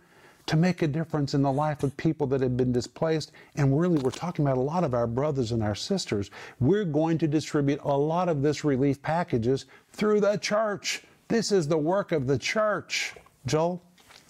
to 0.46 0.58
make 0.58 0.82
a 0.82 0.88
difference 0.88 1.34
in 1.34 1.42
the 1.42 1.51
life 1.51 1.84
of 1.84 1.96
people 1.96 2.27
that 2.27 2.42
have 2.42 2.58
been 2.58 2.72
displaced. 2.72 3.32
And 3.56 3.80
really, 3.80 3.98
we're 4.00 4.12
talking 4.12 4.46
about 4.46 4.58
a 4.58 4.62
lot 4.62 4.84
of 4.84 4.94
our 4.94 5.08
brothers 5.08 5.51
and 5.51 5.63
our 5.63 5.75
sisters. 5.75 6.32
We're 6.60 6.86
going 6.86 7.18
to 7.20 7.27
distribute 7.27 7.80
a 7.84 7.98
lot 7.98 8.27
of 8.30 8.42
this 8.42 8.63
relief 8.63 9.01
packages 9.01 9.65
through 9.94 10.22
the 10.22 10.38
church. 10.38 11.03
This 11.30 11.51
is 11.51 11.68
the 11.68 11.77
work 11.77 12.12
of 12.12 12.27
the 12.27 12.38
church. 12.38 13.13
Joel? 13.46 13.82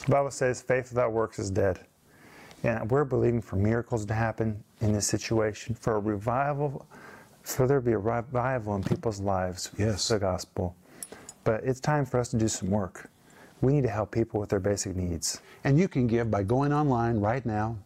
The 0.05 0.11
Bible 0.11 0.31
says 0.31 0.61
faith 0.61 0.89
without 0.89 1.13
works 1.13 1.39
is 1.39 1.49
dead. 1.49 1.79
And 2.63 2.89
we're 2.89 3.03
believing 3.03 3.41
for 3.41 3.57
miracles 3.57 4.05
to 4.05 4.13
happen 4.13 4.63
in 4.79 4.93
this 4.93 5.05
situation, 5.05 5.75
for 5.75 5.97
a 5.97 5.99
revival, 5.99 6.85
for 7.43 7.67
there 7.67 7.79
to 7.79 7.85
be 7.85 7.91
a 7.91 7.97
revival 7.97 8.75
in 8.75 8.83
people's 8.83 9.19
lives 9.19 9.69
yes. 9.77 10.07
the 10.07 10.17
gospel. 10.17 10.75
But 11.43 11.63
it's 11.65 11.81
time 11.81 12.05
for 12.05 12.19
us 12.19 12.29
to 12.29 12.37
do 12.37 12.47
some 12.47 12.69
work. 12.69 13.09
We 13.61 13.73
need 13.73 13.83
to 13.83 13.89
help 13.89 14.11
people 14.11 14.39
with 14.39 14.49
their 14.49 14.61
basic 14.61 14.95
needs. 14.95 15.41
And 15.65 15.77
you 15.77 15.89
can 15.89 16.07
give 16.07 16.31
by 16.31 16.43
going 16.43 16.71
online 16.71 17.19
right 17.19 17.45
now, 17.45 17.77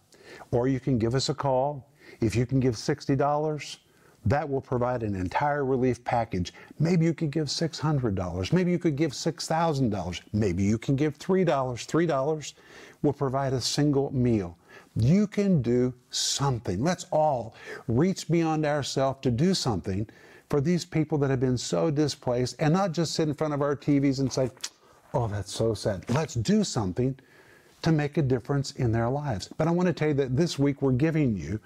or 0.51 0.67
you 0.67 0.79
can 0.79 0.99
give 0.99 1.15
us 1.15 1.29
a 1.29 1.33
call. 1.33 1.87
If 2.21 2.35
you 2.35 2.45
can 2.45 2.59
give 2.59 2.75
$60, 2.75 3.77
that 4.25 4.47
will 4.47 4.61
provide 4.61 5.03
an 5.03 5.15
entire 5.15 5.65
relief 5.65 6.03
package. 6.03 6.53
Maybe 6.79 7.05
you 7.05 7.13
could 7.13 7.31
give 7.31 7.47
$600. 7.47 8.53
Maybe 8.53 8.71
you 8.71 8.79
could 8.79 8.95
give 8.95 9.11
$6,000. 9.11 10.21
Maybe 10.33 10.63
you 10.63 10.77
can 10.77 10.95
give 10.95 11.17
$3. 11.17 11.45
$3 11.45 12.53
will 13.01 13.13
provide 13.13 13.53
a 13.53 13.61
single 13.61 14.13
meal. 14.13 14.57
You 14.99 15.27
can 15.27 15.61
do 15.61 15.93
something. 16.09 16.83
Let's 16.83 17.05
all 17.11 17.55
reach 17.87 18.27
beyond 18.27 18.65
ourselves 18.65 19.19
to 19.21 19.31
do 19.31 19.53
something 19.53 20.07
for 20.49 20.61
these 20.61 20.85
people 20.85 21.17
that 21.19 21.29
have 21.29 21.39
been 21.39 21.57
so 21.57 21.91
displaced 21.91 22.55
and 22.59 22.73
not 22.73 22.93
just 22.93 23.13
sit 23.13 23.27
in 23.27 23.33
front 23.33 23.53
of 23.53 23.61
our 23.61 23.75
TVs 23.75 24.19
and 24.19 24.31
say, 24.31 24.49
oh, 25.13 25.27
that's 25.27 25.53
so 25.53 25.73
sad. 25.73 26.09
Let's 26.09 26.33
do 26.33 26.63
something 26.63 27.17
to 27.81 27.91
make 27.91 28.17
a 28.17 28.21
difference 28.21 28.71
in 28.71 28.91
their 28.91 29.09
lives. 29.09 29.49
But 29.57 29.67
I 29.67 29.71
want 29.71 29.87
to 29.87 29.93
tell 29.93 30.07
you 30.07 30.13
that 30.15 30.35
this 30.35 30.57
week 30.57 30.81
we're 30.81 30.93
giving 30.93 31.35
you 31.35 31.59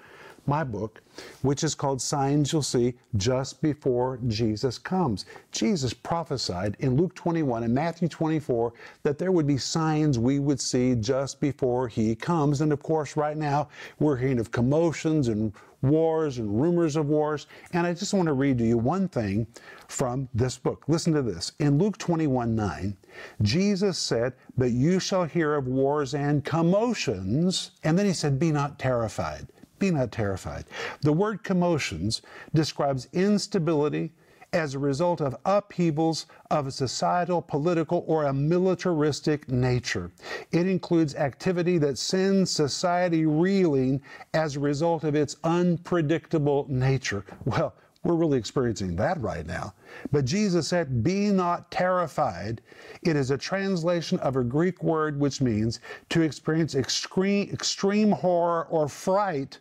my 0.46 0.64
book, 0.64 1.02
which 1.42 1.64
is 1.64 1.76
called 1.76 2.02
Signs 2.02 2.52
You'll 2.52 2.62
See 2.62 2.94
Just 3.18 3.62
Before 3.62 4.20
Jesus 4.28 4.78
Comes. 4.78 5.26
Jesus 5.52 5.94
prophesied 5.94 6.76
in 6.80 6.96
Luke 6.96 7.16
21 7.16 7.64
and 7.64 7.74
Matthew 7.74 8.08
24 8.08 8.74
that 9.04 9.18
there 9.18 9.32
would 9.32 9.48
be 9.48 9.58
signs 9.58 10.18
we 10.18 10.40
would 10.40 10.60
see 10.60 10.96
just 10.96 11.40
before 11.40 11.88
he 11.88 12.16
comes. 12.16 12.62
And 12.62 12.72
of 12.72 12.82
course, 12.82 13.16
right 13.16 13.38
now, 13.38 13.70
we're 14.00 14.18
hearing 14.18 14.40
of 14.40 14.52
commotions 14.52 15.28
and 15.28 15.54
wars 15.82 16.38
and 16.38 16.62
rumors 16.62 16.96
of 16.96 17.08
wars. 17.08 17.48
And 17.74 17.86
I 17.86 17.94
just 17.94 18.14
want 18.14 18.28
to 18.28 18.34
read 18.34 18.58
to 18.60 18.66
you 18.66 18.78
one 18.78 19.08
thing 19.08 19.48
from 19.88 20.30
this 20.34 20.58
book. 20.58 20.84
Listen 20.88 21.14
to 21.14 21.22
this. 21.22 21.54
In 21.60 21.78
Luke 21.78 21.98
21 21.98 22.56
9, 22.56 22.98
Jesus 23.42 23.98
said, 23.98 24.34
But 24.58 24.72
you 24.72 25.00
shall 25.00 25.26
hear 25.26 25.56
of 25.56 25.68
wars 25.68 26.14
and 26.14 26.44
commotions. 26.44 27.72
And 27.84 27.98
then 27.98 28.06
he 28.06 28.14
said, 28.14 28.40
Be 28.40 28.52
not 28.52 28.80
terrified. 28.80 29.48
Be 29.82 29.90
not 29.90 30.12
terrified. 30.12 30.66
The 31.02 31.12
word 31.12 31.44
commotions 31.44 32.22
describes 32.54 33.08
instability 33.14 34.12
as 34.54 34.76
a 34.76 34.80
result 34.80 35.22
of 35.22 35.36
upheavals 35.44 36.28
of 36.52 36.68
a 36.68 36.72
societal, 36.72 37.42
political, 37.42 38.04
or 38.06 38.26
a 38.26 38.34
militaristic 38.34 39.50
nature. 39.50 40.12
It 40.52 40.68
includes 40.68 41.16
activity 41.16 41.80
that 41.80 41.98
sends 41.98 42.52
society 42.52 43.26
reeling 43.26 44.04
as 44.36 44.56
a 44.56 44.60
result 44.60 45.04
of 45.04 45.16
its 45.16 45.38
unpredictable 45.44 46.68
nature. 46.70 47.26
Well, 47.46 47.74
we're 48.04 48.16
really 48.16 48.38
experiencing 48.38 48.96
that 48.98 49.20
right 49.20 49.46
now. 49.46 49.74
But 50.12 50.26
Jesus 50.26 50.68
said, 50.68 51.04
Be 51.04 51.30
not 51.30 51.70
terrified. 51.72 52.62
It 53.04 53.16
is 53.16 53.32
a 53.32 53.38
translation 53.38 54.20
of 54.20 54.36
a 54.36 54.44
Greek 54.44 54.82
word 54.84 55.20
which 55.20 55.42
means 55.42 55.80
to 56.10 56.22
experience 56.22 56.76
extreme, 56.76 57.50
extreme 57.52 58.12
horror 58.12 58.66
or 58.70 58.88
fright 58.88 59.60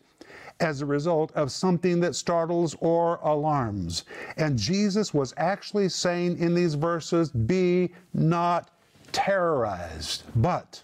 as 0.61 0.83
a 0.83 0.87
result 0.87 1.33
of 1.33 1.51
something 1.51 2.01
that 2.01 2.15
startles 2.15 2.77
or 2.81 3.17
alarms. 3.23 4.05
And 4.37 4.59
Jesus 4.59 5.13
was 5.13 5.35
actually 5.37 5.89
saying 5.89 6.39
in 6.39 6.55
these 6.55 6.75
verses, 6.75 7.31
Be 7.31 7.91
not 8.15 8.71
terrorized. 9.13 10.25
But 10.37 10.83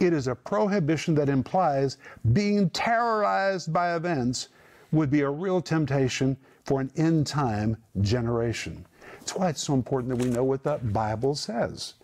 it 0.00 0.12
is 0.12 0.28
a 0.28 0.34
prohibition 0.34 1.14
that 1.16 1.28
implies 1.28 1.98
being 2.32 2.70
terrorized 2.70 3.72
by 3.72 3.96
events 3.96 4.48
would 4.92 5.10
be 5.10 5.22
a 5.22 5.30
real 5.30 5.60
temptation 5.60 6.36
for 6.64 6.80
an 6.80 6.90
end 6.96 7.26
time 7.26 7.76
generation. 8.00 8.86
That's 9.18 9.34
why 9.34 9.48
it's 9.48 9.62
so 9.62 9.74
important 9.74 10.16
that 10.16 10.24
we 10.24 10.30
know 10.30 10.44
what 10.44 10.62
the 10.62 10.78
Bible 10.78 11.34
says. 11.34 11.94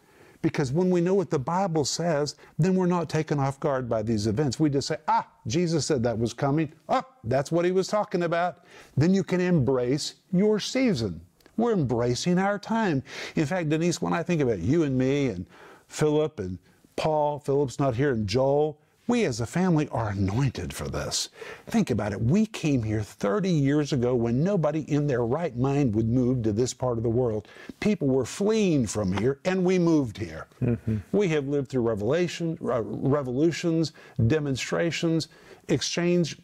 Because 0.43 0.73
when 0.73 0.91
we 0.91 1.01
know 1.01 1.15
what 1.15 1.31
the 1.31 1.39
Bible 1.39 1.85
says, 1.85 2.35
then 2.59 2.75
we're 2.75 2.87
not 2.87 3.09
taken 3.09 3.39
off 3.39 3.61
guard 3.61 3.89
by 3.89 4.03
these 4.03 4.27
events. 4.27 4.59
We 4.59 4.71
just 4.71 4.89
say, 4.89 4.97
ah, 5.07 5.29
Jesus 5.47 5.87
said 5.87 6.03
that 6.03 6.19
was 6.19 6.35
coming. 6.35 6.73
Oh, 6.89 7.05
that's 7.25 7.53
what 7.53 7.65
he 7.65 7.71
was 7.71 7.87
talking 7.87 8.25
about. 8.25 8.65
Then 8.97 9.15
you 9.15 9.23
can 9.23 9.41
embrace 9.41 10.17
your 10.33 10.59
season. 10.59 11.21
We're 11.57 11.73
embracing 11.73 12.39
our 12.39 12.59
time. 12.59 13.05
In 13.37 13.47
fact, 13.47 13.69
Denise, 13.69 14.03
when 14.03 14.13
I 14.13 14.23
think 14.25 14.41
about 14.41 14.59
you 14.59 14.83
and 14.83 14.99
me 14.99 15.29
and 15.29 15.47
Philip 15.87 16.41
and 16.41 16.59
Paul, 16.97 17.39
Philip's 17.39 17.79
not 17.79 17.95
here, 17.95 18.13
and 18.13 18.27
Joel, 18.27 18.81
we 19.13 19.27
as 19.27 19.43
a 19.43 19.47
family 19.47 19.87
are 19.91 20.09
anointed 20.09 20.73
for 20.73 20.89
this. 20.89 21.29
Think 21.67 21.91
about 21.91 22.13
it. 22.13 22.21
We 22.23 22.47
came 22.47 22.83
here 22.83 23.03
30 23.03 23.51
years 23.51 23.93
ago 23.93 24.15
when 24.15 24.43
nobody 24.43 24.91
in 24.91 25.07
their 25.07 25.27
right 25.27 25.55
mind 25.55 25.95
would 25.95 26.09
move 26.09 26.43
to 26.45 26.53
this 26.53 26.73
part 26.73 26.97
of 26.97 27.03
the 27.03 27.11
world. 27.11 27.47
People 27.79 28.09
were 28.09 28.25
fleeing 28.25 28.87
from 28.87 29.13
here, 29.13 29.39
and 29.45 29.67
we 29.67 29.79
moved 29.79 30.17
here. 30.17 30.47
Mm-hmm. 30.63 30.97
We 31.13 31.29
have 31.29 31.47
lived 31.47 31.69
through 31.69 31.83
revelation, 31.83 32.57
uh, 32.65 32.81
revolutions, 32.81 33.93
demonstrations, 34.29 35.29
exchange 35.69 36.39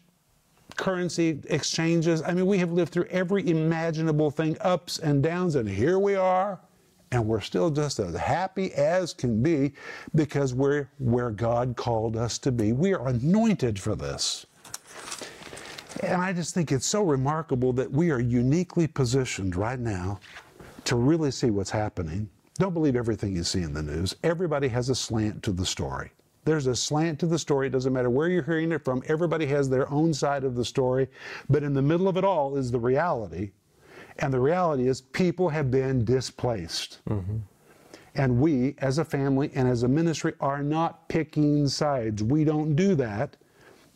currency 0.75 1.41
exchanges. 1.45 2.21
I 2.21 2.35
mean, 2.35 2.45
we 2.45 2.59
have 2.59 2.71
lived 2.71 2.91
through 2.91 3.05
every 3.05 3.49
imaginable 3.49 4.29
thing, 4.29 4.55
ups 4.61 4.99
and 4.99 5.23
downs, 5.23 5.55
and 5.55 5.67
here 5.67 5.97
we 5.97 6.13
are 6.13 6.59
and 7.11 7.25
we're 7.25 7.41
still 7.41 7.69
just 7.69 7.99
as 7.99 8.15
happy 8.15 8.73
as 8.73 9.13
can 9.13 9.41
be 9.41 9.73
because 10.15 10.53
we're 10.53 10.87
where 10.99 11.31
God 11.31 11.75
called 11.75 12.15
us 12.15 12.37
to 12.39 12.51
be. 12.51 12.71
We 12.71 12.93
are 12.93 13.07
anointed 13.07 13.79
for 13.79 13.95
this. 13.95 14.45
And 16.03 16.21
I 16.21 16.33
just 16.33 16.53
think 16.53 16.71
it's 16.71 16.85
so 16.85 17.03
remarkable 17.03 17.73
that 17.73 17.91
we 17.91 18.11
are 18.11 18.19
uniquely 18.19 18.87
positioned 18.87 19.55
right 19.55 19.79
now 19.79 20.19
to 20.85 20.95
really 20.95 21.31
see 21.31 21.49
what's 21.49 21.71
happening. 21.71 22.29
Don't 22.55 22.73
believe 22.73 22.95
everything 22.95 23.35
you 23.35 23.43
see 23.43 23.63
in 23.63 23.73
the 23.73 23.81
news. 23.81 24.15
Everybody 24.23 24.67
has 24.67 24.89
a 24.89 24.95
slant 24.95 25.41
to 25.43 25.51
the 25.51 25.65
story. 25.65 26.11
There's 26.45 26.67
a 26.67 26.75
slant 26.75 27.19
to 27.19 27.25
the 27.25 27.39
story. 27.39 27.67
It 27.67 27.71
doesn't 27.71 27.91
matter 27.93 28.09
where 28.09 28.29
you're 28.29 28.43
hearing 28.43 28.71
it 28.71 28.83
from. 28.83 29.03
Everybody 29.07 29.45
has 29.47 29.69
their 29.69 29.89
own 29.91 30.13
side 30.13 30.43
of 30.43 30.55
the 30.55 30.65
story. 30.65 31.07
But 31.49 31.63
in 31.63 31.73
the 31.73 31.81
middle 31.81 32.07
of 32.07 32.17
it 32.17 32.23
all 32.23 32.55
is 32.55 32.71
the 32.71 32.79
reality. 32.79 33.51
And 34.19 34.33
the 34.33 34.39
reality 34.39 34.87
is 34.87 35.01
people 35.01 35.49
have 35.49 35.71
been 35.71 36.05
displaced. 36.05 36.99
And 38.15 38.39
we, 38.41 38.75
as 38.79 38.97
a 38.97 39.05
family 39.05 39.51
and 39.55 39.67
as 39.67 39.83
a 39.83 39.87
ministry, 39.87 40.33
are 40.39 40.61
not 40.61 41.07
picking 41.07 41.67
sides. 41.67 42.21
We 42.21 42.43
don't 42.43 42.75
do 42.75 42.95
that 42.95 43.37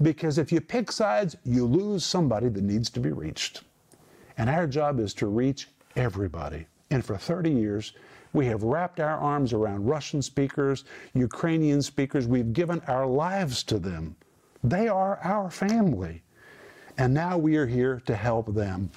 because 0.02 0.38
if 0.38 0.52
you 0.52 0.62
pick 0.62 0.92
sides, 0.92 1.36
you 1.44 1.66
lose 1.66 2.06
somebody 2.06 2.50
that 2.50 2.64
needs 2.64 2.90
to 2.92 3.00
be 3.00 3.12
reached. 3.12 3.64
And 4.38 4.50
our 4.50 4.66
job 4.66 5.00
is 5.00 5.14
to 5.16 5.28
reach 5.28 5.68
everybody. 5.96 6.68
And 6.90 7.04
for 7.04 7.18
30 7.18 7.52
years, 7.52 7.94
we 8.34 8.46
have 8.48 8.64
wrapped 8.64 9.00
our 9.00 9.18
arms 9.18 9.54
around 9.54 9.86
Russian 9.86 10.22
speakers, 10.22 10.86
Ukrainian 11.14 11.82
speakers. 11.82 12.28
We've 12.28 12.54
given 12.54 12.82
our 12.88 13.06
lives 13.06 13.64
to 13.64 13.78
them. 13.78 14.16
They 14.64 14.88
are 14.88 15.20
our 15.24 15.52
family. 15.52 16.24
And 16.98 17.14
now 17.14 17.38
we 17.38 17.58
are 17.58 17.68
here 17.68 18.02
to 18.06 18.16
help 18.16 18.54
them. 18.54 18.90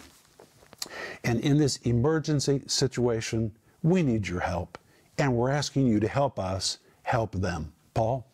And 1.25 1.41
in 1.41 1.59
this 1.59 1.77
emergency 1.79 2.63
situation, 2.67 3.53
we 3.83 4.03
need 4.03 4.29
your 4.29 4.41
help. 4.41 4.79
And 5.19 5.35
we're 5.35 5.51
asking 5.51 5.87
you 5.87 6.01
to 6.01 6.09
help 6.09 6.39
us 6.39 6.79
help 7.03 7.33
them. 7.33 7.73
Paul? 7.95 8.27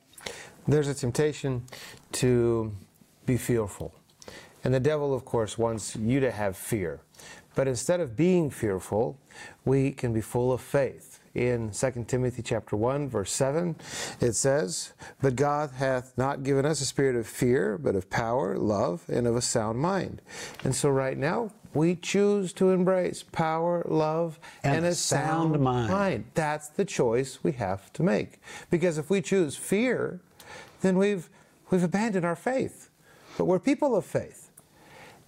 There's 0.66 0.88
a 0.88 0.94
temptation 0.94 1.64
to 2.12 2.72
be 3.26 3.36
fearful. 3.36 3.94
And 4.64 4.72
the 4.72 4.80
devil, 4.80 5.12
of 5.14 5.24
course, 5.24 5.58
wants 5.58 5.96
you 5.96 6.20
to 6.20 6.30
have 6.30 6.56
fear. 6.56 7.00
But 7.54 7.68
instead 7.68 8.00
of 8.00 8.16
being 8.16 8.50
fearful, 8.50 9.18
we 9.64 9.90
can 9.90 10.12
be 10.12 10.20
full 10.20 10.52
of 10.52 10.60
faith. 10.60 11.11
In 11.34 11.70
2 11.72 12.04
Timothy 12.06 12.42
chapter 12.42 12.76
1 12.76 13.08
verse 13.08 13.32
7, 13.32 13.76
it 14.20 14.34
says, 14.34 14.92
"But 15.22 15.34
God 15.34 15.70
hath 15.70 16.12
not 16.18 16.42
given 16.42 16.66
us 16.66 16.80
a 16.80 16.84
spirit 16.84 17.16
of 17.16 17.26
fear, 17.26 17.78
but 17.78 17.96
of 17.96 18.10
power, 18.10 18.58
love, 18.58 19.04
and 19.08 19.26
of 19.26 19.34
a 19.34 19.40
sound 19.40 19.78
mind." 19.78 20.20
And 20.62 20.74
so 20.74 20.90
right 20.90 21.16
now, 21.16 21.50
we 21.74 21.96
choose 21.96 22.52
to 22.52 22.70
embrace 22.70 23.22
power, 23.22 23.82
love, 23.86 24.38
And 24.62 24.76
and, 24.76 24.86
a 24.86 24.94
sound 24.94 25.54
sound, 25.54 25.60
mind. 25.62 25.90
mind. 25.90 26.24
That's 26.34 26.68
the 26.68 26.84
choice 26.84 27.42
we 27.42 27.52
have 27.52 27.90
to 27.94 28.02
make. 28.02 28.40
Because 28.70 28.98
if 28.98 29.08
we 29.08 29.22
choose 29.22 29.56
fear, 29.56 30.20
then 30.82 30.98
we've 30.98 31.30
we've 31.70 31.82
abandoned 31.82 32.26
our 32.26 32.36
faith. 32.36 32.90
But 33.38 33.46
we're 33.46 33.58
people 33.58 33.96
of 33.96 34.04
faith. 34.04 34.50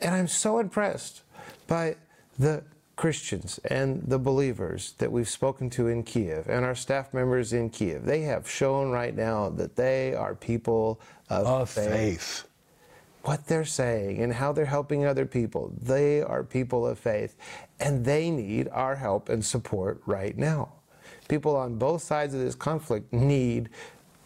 And 0.00 0.14
I'm 0.14 0.28
so 0.28 0.58
impressed 0.58 1.23
by 1.66 1.96
the 2.38 2.62
Christians 2.96 3.58
and 3.70 4.02
the 4.06 4.18
believers 4.18 4.94
that 4.98 5.10
we've 5.10 5.28
spoken 5.28 5.68
to 5.70 5.88
in 5.88 6.02
Kiev 6.02 6.48
and 6.48 6.64
our 6.64 6.74
staff 6.74 7.12
members 7.12 7.52
in 7.52 7.70
Kiev. 7.70 8.04
They 8.04 8.22
have 8.22 8.48
shown 8.48 8.90
right 8.90 9.14
now 9.14 9.48
that 9.50 9.76
they 9.76 10.14
are 10.14 10.34
people 10.34 11.00
of, 11.28 11.46
Of 11.46 11.70
faith. 11.70 12.46
What 13.22 13.46
they're 13.46 13.64
saying 13.64 14.22
and 14.22 14.34
how 14.34 14.52
they're 14.52 14.66
helping 14.66 15.06
other 15.06 15.26
people, 15.26 15.72
they 15.80 16.22
are 16.22 16.44
people 16.44 16.86
of 16.86 16.98
faith 16.98 17.36
and 17.80 18.04
they 18.04 18.30
need 18.30 18.68
our 18.68 18.96
help 18.96 19.28
and 19.28 19.44
support 19.44 20.02
right 20.06 20.36
now. 20.36 20.72
People 21.28 21.56
on 21.56 21.76
both 21.76 22.02
sides 22.02 22.34
of 22.34 22.40
this 22.40 22.54
conflict 22.54 23.12
need 23.12 23.70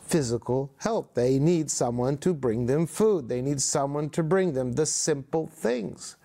physical 0.01 0.73
help. 0.79 1.15
They 1.15 1.39
need 1.39 1.71
someone 1.71 2.17
to 2.19 2.35
bring 2.35 2.67
them 2.67 2.87
food. 2.87 3.29
They 3.29 3.41
need 3.41 3.61
someone 3.61 4.11
to 4.11 4.23
bring 4.23 4.53
them 4.53 4.73
the 4.73 4.87
simple 4.87 5.47
things. 5.47 6.17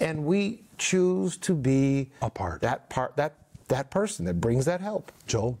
And 0.00 0.24
we 0.24 0.62
choose 0.80 1.36
to 1.36 1.54
be 1.54 2.10
A 2.22 2.30
part. 2.30 2.60
that 2.62 2.88
part 2.88 3.16
that 3.16 3.34
that 3.68 3.90
person 3.90 4.24
that 4.24 4.40
brings 4.40 4.64
that 4.64 4.80
help. 4.80 5.12
Joel? 5.28 5.56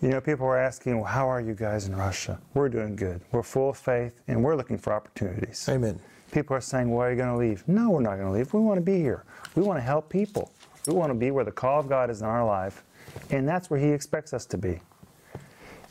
You 0.00 0.08
know, 0.08 0.20
people 0.20 0.46
are 0.46 0.58
asking, 0.58 0.96
well, 0.96 1.04
how 1.04 1.28
are 1.30 1.40
you 1.40 1.54
guys 1.54 1.86
in 1.86 1.94
Russia? 1.94 2.40
We're 2.54 2.68
doing 2.68 2.96
good. 2.96 3.20
We're 3.30 3.44
full 3.44 3.70
of 3.70 3.78
faith, 3.78 4.20
and 4.26 4.42
we're 4.42 4.56
looking 4.56 4.76
for 4.76 4.92
opportunities. 4.92 5.68
Amen. 5.68 6.00
People 6.32 6.56
are 6.56 6.60
saying, 6.60 6.90
well, 6.90 7.06
are 7.06 7.10
you 7.10 7.16
going 7.16 7.30
to 7.30 7.36
leave? 7.36 7.62
No, 7.68 7.90
we're 7.90 8.00
not 8.00 8.16
going 8.16 8.26
to 8.26 8.32
leave. 8.32 8.52
We 8.52 8.60
want 8.60 8.78
to 8.78 8.84
be 8.84 8.96
here. 8.96 9.24
We 9.54 9.62
want 9.62 9.78
to 9.78 9.82
help 9.82 10.08
people. 10.08 10.50
We 10.88 10.92
want 10.94 11.10
to 11.10 11.14
be 11.14 11.30
where 11.30 11.44
the 11.44 11.52
call 11.52 11.78
of 11.78 11.88
God 11.88 12.10
is 12.10 12.20
in 12.20 12.26
our 12.26 12.44
life, 12.44 12.82
and 13.30 13.46
that's 13.46 13.70
where 13.70 13.78
He 13.78 13.90
expects 13.90 14.32
us 14.32 14.44
to 14.46 14.58
be. 14.58 14.80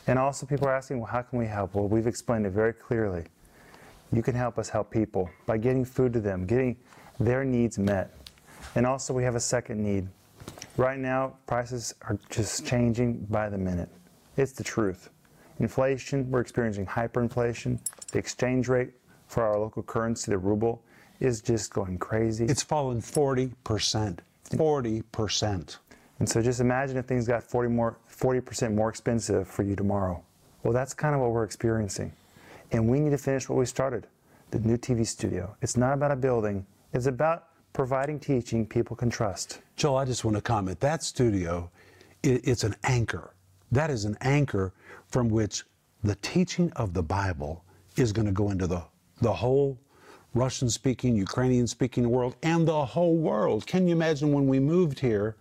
And 0.07 0.19
also, 0.19 0.45
people 0.45 0.67
are 0.67 0.75
asking, 0.75 0.97
well, 0.99 1.07
how 1.07 1.21
can 1.21 1.39
we 1.39 1.45
help? 1.45 1.73
Well, 1.73 1.87
we've 1.87 2.07
explained 2.07 2.45
it 2.45 2.49
very 2.49 2.73
clearly. 2.73 3.25
You 4.11 4.21
can 4.21 4.35
help 4.35 4.59
us 4.59 4.67
help 4.67 4.91
people 4.91 5.29
by 5.45 5.57
getting 5.57 5.85
food 5.85 6.11
to 6.13 6.19
them, 6.19 6.45
getting 6.45 6.75
their 7.19 7.45
needs 7.45 7.79
met. 7.79 8.13
And 8.75 8.85
also, 8.85 9.13
we 9.13 9.23
have 9.23 9.35
a 9.35 9.39
second 9.39 9.83
need. 9.83 10.07
Right 10.77 10.99
now, 10.99 11.35
prices 11.45 11.93
are 12.03 12.17
just 12.29 12.65
changing 12.65 13.25
by 13.29 13.49
the 13.49 13.57
minute. 13.57 13.89
It's 14.37 14.53
the 14.53 14.63
truth. 14.63 15.09
Inflation, 15.59 16.31
we're 16.31 16.39
experiencing 16.39 16.85
hyperinflation. 16.85 17.79
The 18.11 18.19
exchange 18.19 18.67
rate 18.67 18.91
for 19.27 19.43
our 19.43 19.59
local 19.59 19.83
currency, 19.83 20.31
the 20.31 20.37
ruble, 20.37 20.83
is 21.19 21.41
just 21.41 21.73
going 21.73 21.97
crazy. 21.97 22.45
It's 22.45 22.63
fallen 22.63 23.01
40%. 23.01 24.19
40%. 24.49 25.77
And 26.19 26.29
so 26.29 26.41
just 26.41 26.59
imagine 26.59 26.97
if 26.97 27.05
things 27.05 27.27
got 27.27 27.43
40 27.43 27.69
more, 27.69 27.97
40% 28.09 28.73
more 28.73 28.89
expensive 28.89 29.47
for 29.47 29.63
you 29.63 29.75
tomorrow. 29.75 30.23
Well, 30.63 30.73
that's 30.73 30.93
kind 30.93 31.15
of 31.15 31.21
what 31.21 31.31
we're 31.31 31.43
experiencing. 31.43 32.11
And 32.71 32.87
we 32.87 32.99
need 32.99 33.09
to 33.09 33.17
finish 33.17 33.49
what 33.49 33.57
we 33.57 33.65
started 33.65 34.07
the 34.51 34.59
new 34.59 34.77
TV 34.77 35.07
studio. 35.07 35.55
It's 35.61 35.77
not 35.77 35.93
about 35.93 36.11
a 36.11 36.15
building, 36.15 36.65
it's 36.93 37.05
about 37.05 37.45
providing 37.73 38.19
teaching 38.19 38.65
people 38.65 38.95
can 38.95 39.09
trust. 39.09 39.61
Joel, 39.75 39.97
I 39.97 40.05
just 40.05 40.25
want 40.25 40.35
to 40.35 40.41
comment. 40.41 40.79
That 40.79 41.03
studio, 41.03 41.69
i 42.23 42.39
it's 42.43 42.63
an 42.63 42.75
anchor. 42.83 43.33
That 43.71 43.89
is 43.89 44.05
an 44.05 44.17
anchor 44.21 44.73
from 45.07 45.29
which 45.29 45.63
the 46.03 46.15
teaching 46.15 46.71
of 46.73 46.93
the 46.93 47.03
Bible 47.03 47.63
is 47.95 48.11
going 48.11 48.25
to 48.25 48.31
go 48.31 48.49
into 48.49 48.67
the, 48.67 48.83
the 49.21 49.33
whole 49.33 49.77
Russian 50.33 50.69
speaking, 50.69 51.15
Ukrainian 51.15 51.67
speaking 51.67 52.09
world, 52.09 52.35
and 52.41 52.67
the 52.67 52.85
whole 52.85 53.17
world. 53.17 53.67
Can 53.67 53.87
you 53.87 53.93
imagine 53.93 54.31
when 54.31 54.47
we 54.47 54.59
moved 54.59 54.99
here 54.99 55.35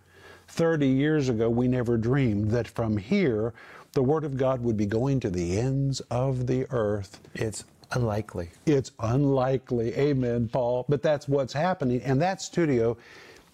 30 0.49 0.85
years 0.85 1.29
ago, 1.29 1.49
we 1.49 1.67
never 1.67 1.97
dreamed 1.97 2.51
that 2.51 2.67
from 2.67 2.97
here, 2.97 3.53
the 3.93 4.03
Word 4.03 4.25
of 4.25 4.35
God 4.35 4.61
would 4.61 4.75
be 4.75 4.85
going 4.85 5.19
to 5.21 5.29
the 5.29 5.57
ends 5.57 6.01
of 6.11 6.47
the 6.47 6.65
earth. 6.71 7.21
It's 7.33 7.63
unlikely. 7.91 8.49
It's 8.65 8.91
unlikely. 8.99 9.93
Amen, 9.95 10.49
Paul. 10.51 10.85
But 10.89 11.01
that's 11.01 11.27
what's 11.27 11.53
happening. 11.53 12.01
And 12.03 12.21
that 12.21 12.41
studio 12.41 12.97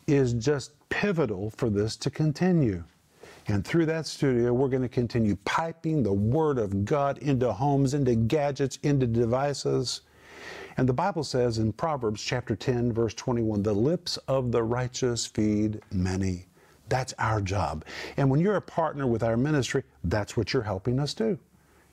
is 0.08 0.34
just 0.34 0.72
pivotal 0.90 1.50
for 1.52 1.70
this 1.70 1.96
to 1.98 2.10
continue. 2.10 2.84
And 3.48 3.66
through 3.66 3.86
that 3.86 4.06
studio, 4.06 4.54
we're 4.54 4.68
going 4.68 4.82
to 4.82 4.90
continue 4.90 5.38
piping 5.46 6.04
the 6.04 6.12
Word 6.12 6.58
of 6.58 6.84
God 6.84 7.18
into 7.20 7.52
homes, 7.52 7.94
into 7.94 8.16
gadgets, 8.16 8.78
into 8.84 9.08
devices. 9.08 10.02
And 10.76 10.88
the 10.88 10.94
Bible 10.94 11.24
says 11.24 11.58
in 11.58 11.72
Proverbs 11.72 12.22
chapter 12.22 12.56
10, 12.56 12.92
verse 12.92 13.14
21, 13.14 13.64
the 13.64 13.74
lips 13.74 14.18
of 14.28 14.52
the 14.52 14.64
righteous 14.64 15.26
feed 15.26 15.82
many. 15.92 16.46
That's 16.90 17.14
our 17.20 17.42
job. 17.42 17.86
And 18.18 18.30
when 18.30 18.40
you're 18.40 18.58
a 18.58 18.62
partner 18.62 19.08
with 19.08 19.24
our 19.24 19.38
ministry, 19.38 19.84
that's 20.04 20.38
what 20.38 20.54
you're 20.54 20.64
helping 20.64 21.00
us 21.00 21.14
do. 21.14 21.38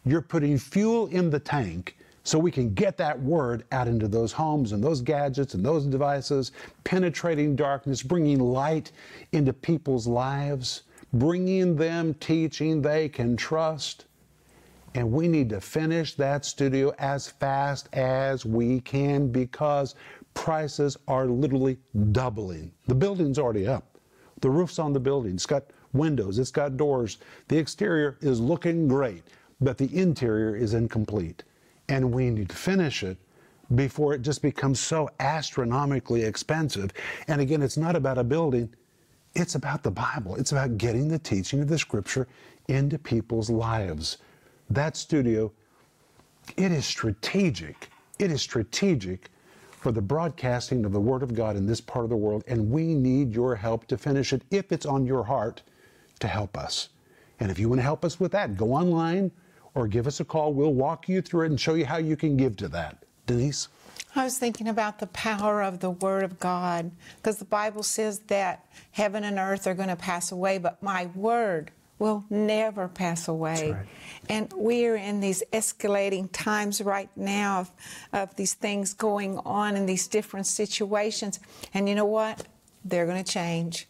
You're 0.05 0.23
putting 0.23 0.59
fuel 0.59 1.07
in 1.07 1.31
the 1.31 1.41
tank 1.41 1.97
so 2.25 2.39
we 2.39 2.51
can 2.51 2.73
get 2.73 2.97
that 2.97 3.21
word 3.21 3.65
out 3.71 3.87
into 3.87 4.09
those 4.09 4.33
homes 4.33 4.73
and 4.73 4.83
those 4.83 5.03
gadgets 5.03 5.53
and 5.53 5.65
those 5.65 5.85
devices, 5.85 6.53
penetrating 6.83 7.55
darkness, 7.55 8.03
bringing 8.03 8.41
light 8.41 8.93
into 9.33 9.53
people's 9.53 10.07
lives, 10.07 10.85
bringing 11.13 11.77
them 11.77 12.15
teaching 12.15 12.81
they 12.81 13.11
can 13.11 13.37
trust. 13.37 14.07
And 14.95 15.13
we 15.13 15.29
need 15.29 15.51
to 15.51 15.61
finish 15.61 16.15
that 16.15 16.47
studio 16.47 16.95
as 16.99 17.29
fast 17.29 17.91
as 17.93 18.47
we 18.47 18.81
can 18.81 19.29
because 19.31 19.95
prices 20.33 20.97
are 21.07 21.27
literally 21.27 21.79
doubling. 22.13 22.73
The 22.87 22.95
building's 22.95 23.39
already 23.39 23.67
up. 23.67 23.99
The 24.41 24.51
roof's 24.51 24.79
on 24.79 24.95
the 24.95 25.01
building. 25.01 25.35
It's 25.35 25.47
got 25.47 25.65
windows, 25.93 26.39
it's 26.39 26.51
got 26.51 26.77
doors. 26.77 27.19
The 27.49 27.59
exterior 27.59 28.17
is 28.21 28.41
looking 28.41 28.89
great, 28.89 29.25
but 29.61 29.77
the 29.77 29.95
interior 29.97 30.57
is 30.57 30.75
incomplete. 30.75 31.43
And 31.89 32.13
we 32.13 32.31
need 32.31 32.49
to 32.49 32.57
finish 32.57 33.03
it 33.03 33.19
before 33.75 34.15
it 34.15 34.23
just 34.23 34.43
becomes 34.43 34.81
so 34.81 35.09
astronomically 35.21 36.23
expensive. 36.23 36.93
And 37.29 37.41
again, 37.41 37.63
it's 37.63 37.77
not 37.77 37.97
about 37.97 38.19
a 38.19 38.25
building, 38.25 38.75
it's 39.35 39.55
about 39.55 39.83
the 39.83 39.91
Bible. 39.91 40.37
It's 40.37 40.53
about 40.53 40.79
getting 40.79 41.09
the 41.09 41.19
teaching 41.19 41.61
of 41.61 41.69
the 41.69 41.79
scripture 41.79 42.29
into 42.69 42.99
people's 42.99 43.51
lives. 43.51 44.19
That 44.71 44.97
studio, 44.97 45.53
it 46.57 46.71
is 46.73 46.87
strategic. 46.87 47.89
It 48.19 48.31
is 48.31 48.43
strategic 48.43 49.31
for 49.71 49.93
the 49.93 50.01
broadcasting 50.01 50.85
of 50.85 50.93
the 50.93 51.01
Word 51.01 51.23
of 51.23 51.35
God 51.35 51.57
in 51.57 51.67
this 51.67 51.81
part 51.81 52.05
of 52.05 52.11
the 52.11 52.17
world, 52.17 52.45
and 52.47 52.71
we 52.71 52.95
need 52.95 53.35
your 53.35 53.55
help 53.55 53.87
to 53.89 53.99
finish 53.99 54.33
it 54.33 54.43
if 54.51 54.73
it's 54.73 54.87
on 54.87 55.05
your 55.05 55.25
heart 55.25 55.63
to 56.21 56.29
help 56.29 56.57
us. 56.57 56.91
And 57.41 57.51
if 57.51 57.59
you 57.59 57.69
want 57.69 57.81
to 57.81 57.83
help 57.85 58.05
us 58.05 58.21
with 58.21 58.33
that, 58.33 58.57
go 58.57 58.73
online 58.73 59.31
or 59.75 59.89
give 59.89 60.07
us 60.07 60.21
a 60.21 60.25
call. 60.25 60.53
We'll 60.53 60.75
walk 60.75 61.09
you 61.09 61.21
through 61.21 61.43
it 61.43 61.51
and 61.51 61.61
show 61.61 61.75
you 61.75 61.87
how 61.87 61.97
you 61.97 62.17
can 62.17 62.37
give 62.37 62.57
to 62.59 62.69
that. 62.69 63.05
Denise? 63.27 63.69
I 64.17 64.23
was 64.23 64.39
thinking 64.39 64.69
about 64.69 65.01
the 65.01 65.09
power 65.09 65.63
of 65.63 65.81
the 65.81 65.91
Word 65.91 66.23
of 66.23 66.39
God 66.39 66.93
because 67.17 67.39
the 67.39 67.45
Bible 67.45 67.83
says 67.83 68.21
that 68.29 68.65
heaven 68.93 69.25
and 69.25 69.39
earth 69.39 69.67
are 69.67 69.75
going 69.75 69.89
to 69.89 69.97
pass 69.97 70.31
away, 70.31 70.59
but 70.59 70.81
my 70.83 71.07
Word 71.15 71.73
will 71.99 72.25
never 72.31 72.87
pass 72.87 73.29
away. 73.29 73.73
right. 73.73 73.87
And 74.29 74.53
we 74.53 74.87
are 74.87 74.97
in 74.97 75.21
these 75.21 75.43
escalating 75.53 76.29
times 76.33 76.81
right 76.81 77.09
now 77.17 77.61
of, 77.61 77.73
of 78.13 78.37
these 78.37 78.55
things 78.55 78.95
going 78.95 79.39
on 79.39 79.77
in 79.77 79.87
these 79.87 80.07
different 80.07 80.47
situations. 80.47 81.41
And 81.73 81.89
you 81.89 81.95
know 81.95 82.05
what? 82.05 82.47
They're 82.85 83.07
going 83.07 83.23
to 83.23 83.33
change. 83.33 83.89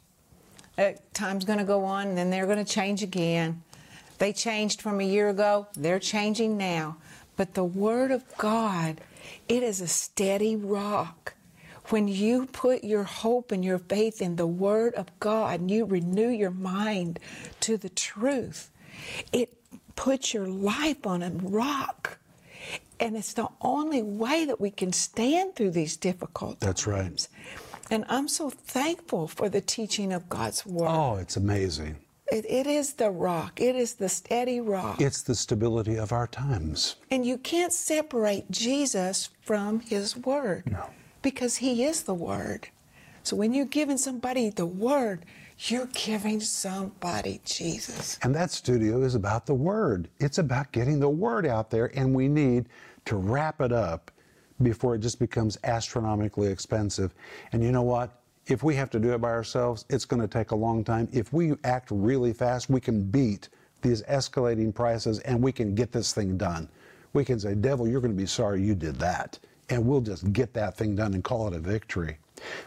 Uh, 0.79 0.93
time's 1.13 1.45
going 1.45 1.59
to 1.59 1.65
go 1.65 1.85
on, 1.85 2.09
and 2.09 2.19
then 2.19 2.31
they're 2.31 2.47
going 2.47 2.65
to 2.65 2.73
change 2.73 3.03
again. 3.03 3.63
They 4.19 4.33
changed 4.33 4.81
from 4.81 5.01
a 5.01 5.05
year 5.05 5.29
ago, 5.29 5.67
they're 5.75 5.99
changing 5.99 6.57
now. 6.57 6.97
But 7.37 7.55
the 7.55 7.65
Word 7.65 8.11
of 8.11 8.25
God, 8.37 9.01
it 9.49 9.63
is 9.63 9.81
a 9.81 9.89
steady 9.89 10.57
rock. 10.57 11.35
When 11.89 12.09
you 12.09 12.47
put 12.47 12.85
your 12.85 13.03
hope 13.03 13.53
and 13.53 13.65
your 13.65 13.79
faith 13.79 14.23
in 14.23 14.37
the 14.37 14.47
Word 14.47 14.95
of 14.95 15.09
God 15.21 15.61
and 15.61 15.71
you 15.71 15.85
renew 15.85 16.29
your 16.29 16.51
mind 16.51 17.19
to 17.61 17.77
the 17.77 17.91
truth, 17.91 18.71
it 19.33 19.53
puts 19.97 20.33
your 20.33 20.47
life 20.47 21.07
on 21.07 21.23
a 21.23 21.31
rock. 21.31 22.19
And 23.01 23.17
it's 23.17 23.35
the 23.35 23.49
only 23.61 24.03
way 24.03 24.45
that 24.45 24.61
we 24.61 24.71
can 24.71 24.93
stand 24.93 25.57
through 25.57 25.73
these 25.73 25.97
difficult 25.97 26.61
That's 26.61 26.87
right. 26.87 27.27
And 27.91 28.05
I'm 28.09 28.29
so 28.29 28.49
thankful 28.49 29.29
for 29.29 29.49
the 29.49 29.61
teaching 29.61 30.13
of 30.13 30.29
God's 30.29 30.65
Word. 30.65 30.89
Oh, 30.89 31.17
it's 31.17 31.37
amazing. 31.37 31.97
It, 32.35 32.47
it 32.51 32.67
is 32.67 32.95
the 32.95 33.13
rock. 33.13 33.61
It 33.61 33.77
is 33.77 33.95
the 33.95 34.09
steady 34.09 34.61
rock. 34.61 35.01
It's 35.01 35.23
the 35.23 35.37
stability 35.37 35.95
of 35.97 36.11
our 36.11 36.27
times. 36.27 36.97
and 37.09 37.25
you 37.25 37.39
can't 37.39 37.73
separate 37.73 38.51
Jesus 38.51 39.31
from 39.43 39.79
His 39.79 40.17
Word. 40.17 40.65
No. 40.69 40.91
Because 41.23 41.59
He 41.59 41.85
is 41.85 42.03
the 42.03 42.15
Word. 42.15 42.67
So 43.23 43.37
when 43.37 43.55
you're 43.55 43.67
giving 43.67 43.99
somebody 43.99 44.51
the 44.51 44.67
Word, 44.67 45.25
you're 45.59 45.89
giving 45.93 46.41
somebody 46.41 47.41
Jesus. 47.45 48.19
And 48.23 48.35
that 48.35 48.51
studio 48.51 49.03
is 49.03 49.15
about 49.15 49.47
the 49.47 49.55
Word. 49.55 50.09
It's 50.19 50.39
about 50.39 50.73
getting 50.73 50.99
the 50.99 51.09
Word 51.09 51.47
out 51.47 51.71
there, 51.71 51.97
and 51.97 52.13
we 52.13 52.27
need 52.27 52.69
to 53.05 53.15
wrap 53.15 53.61
it 53.61 53.71
up 53.71 54.11
before 54.61 54.97
it 54.97 54.99
just 54.99 55.21
becomes 55.21 55.57
astronomically 55.63 56.49
expensive. 56.49 57.15
And 57.53 57.63
you 57.63 57.71
know 57.71 57.83
what? 57.83 58.24
If 58.47 58.63
we 58.63 58.75
have 58.75 58.91
to 58.91 58.99
do 58.99 59.15
it 59.15 59.23
by 59.23 59.31
ourselves, 59.31 59.87
it's 59.89 60.05
going 60.05 60.21
to 60.21 60.29
take 60.29 60.51
a 60.51 60.57
long 60.57 60.85
time. 60.85 61.09
If 61.13 61.33
we 61.33 61.55
act 61.65 61.89
really 61.91 62.35
fast, 62.35 62.69
we 62.69 62.81
can 62.81 63.03
beat 63.03 63.49
these 63.81 64.03
escalating 64.03 64.75
prices 64.75 65.21
and 65.21 65.43
we 65.43 65.51
can 65.51 65.75
get 65.75 65.93
this 65.93 66.13
thing 66.13 66.37
done. 66.37 66.69
We 67.15 67.25
can 67.25 67.41
say, 67.41 67.55
Devil, 67.55 67.89
you're 67.89 68.01
going 68.01 68.13
to 68.13 68.21
be 68.21 68.27
sorry 68.27 68.63
you 68.63 68.75
did 68.75 68.97
that. 68.97 69.39
And 69.71 69.87
we'll 69.87 70.03
just 70.03 70.31
get 70.33 70.53
that 70.55 70.77
thing 70.77 70.95
done 70.95 71.15
and 71.15 71.25
call 71.25 71.49
it 71.49 71.55
a 71.55 71.59
victory. 71.59 72.19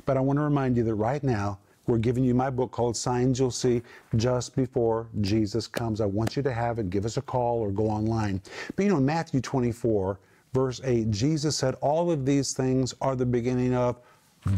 But 0.06 0.18
I 0.18 0.20
want 0.20 0.38
to 0.38 0.44
remind 0.44 0.78
you 0.78 0.84
that 0.84 0.96
right 0.96 1.24
now, 1.24 1.60
we're 1.86 2.00
giving 2.00 2.24
you 2.24 2.34
my 2.34 2.50
book 2.50 2.72
called 2.72 2.98
Signs 2.98 3.40
You'll 3.40 3.52
See 3.52 3.82
just 4.18 4.56
before 4.56 5.08
Jesus 5.22 5.68
comes. 5.68 6.02
I 6.02 6.06
want 6.06 6.36
you 6.36 6.44
to 6.44 6.52
have 6.52 6.80
it. 6.80 6.90
Give 6.90 7.06
us 7.06 7.18
a 7.18 7.22
call 7.22 7.60
or 7.60 7.72
go 7.72 7.88
online. 7.88 8.42
But 8.76 8.84
you 8.84 8.90
know, 8.90 9.00
Matthew 9.00 9.40
24, 9.40 10.20
verse 10.54 10.82
8, 10.84 11.12
Jesus 11.12 11.56
said, 11.56 11.76
All 11.76 12.12
of 12.12 12.26
these 12.26 12.52
things 12.54 12.94
are 13.00 13.16
the 13.16 13.26
beginning 13.26 13.74
of 13.74 14.00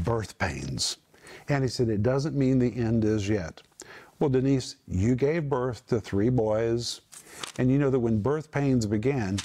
birth 0.03 0.37
pains. 0.39 0.97
And 1.47 1.63
he 1.63 1.69
said, 1.69 1.89
It 1.89 2.03
doesn't 2.03 2.35
mean 2.35 2.59
the 2.59 2.75
end 2.75 3.05
is 3.05 3.27
yet. 3.27 3.61
Well, 4.19 4.29
Denise, 4.29 4.75
you 4.87 5.15
gave 5.15 5.47
birth 5.47 5.87
to 5.87 5.99
three 5.99 6.29
boys. 6.29 7.01
And 7.57 7.71
you 7.71 7.77
know 7.77 7.89
that 7.89 7.99
when 7.99 8.21
birth 8.21 8.51
pains 8.51 8.85
began, 8.85 9.39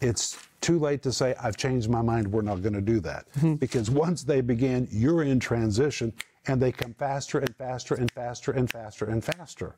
it's 0.00 0.38
too 0.60 0.78
late 0.78 1.02
to 1.02 1.12
say, 1.12 1.34
I've 1.40 1.56
changed 1.56 1.88
my 1.88 2.02
mind, 2.02 2.30
we're 2.30 2.42
not 2.42 2.60
going 2.60 2.72
to 2.74 2.80
do 2.80 2.98
that. 3.00 3.26
Mm-hmm. 3.34 3.54
Because 3.54 3.88
once 3.88 4.24
they 4.24 4.40
begin, 4.40 4.88
you're 4.90 5.22
in 5.22 5.38
transition 5.38 6.12
and 6.48 6.60
they 6.60 6.72
come 6.72 6.94
faster 6.94 7.38
and 7.38 7.54
faster 7.56 7.94
and 7.94 8.10
faster 8.10 8.52
and 8.52 8.70
faster 8.70 9.04
and 9.06 9.24
faster. 9.24 9.76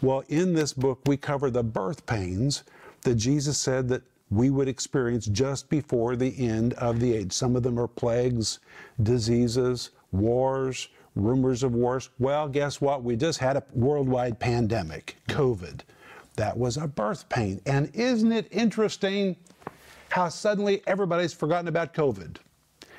Well, 0.00 0.22
in 0.28 0.52
this 0.52 0.72
book, 0.72 1.00
we 1.06 1.16
cover 1.16 1.50
the 1.50 1.62
birth 1.62 2.06
pains 2.06 2.64
that 3.02 3.16
Jesus 3.16 3.58
said 3.58 3.88
that 3.88 4.02
we 4.30 4.50
would 4.50 4.68
experience 4.68 5.26
just 5.26 5.68
before 5.68 6.16
the 6.16 6.38
end 6.38 6.74
of 6.74 7.00
the 7.00 7.14
age. 7.14 7.32
Some 7.32 7.56
of 7.56 7.62
them 7.62 7.78
are 7.78 7.88
plagues, 7.88 8.60
diseases, 9.02 9.90
wars, 10.12 10.88
rumors 11.14 11.62
of 11.62 11.74
wars. 11.74 12.10
Well, 12.18 12.48
guess 12.48 12.80
what? 12.80 13.02
We 13.02 13.16
just 13.16 13.38
had 13.38 13.56
a 13.56 13.62
worldwide 13.72 14.38
pandemic, 14.38 15.16
COVID. 15.28 15.80
That 16.36 16.56
was 16.56 16.76
a 16.76 16.86
birth 16.86 17.28
pain. 17.28 17.60
And 17.66 17.90
isn't 17.94 18.32
it 18.32 18.48
interesting 18.50 19.36
how 20.10 20.28
suddenly 20.28 20.82
everybody's 20.86 21.32
forgotten 21.32 21.68
about 21.68 21.92
COVID? 21.94 22.36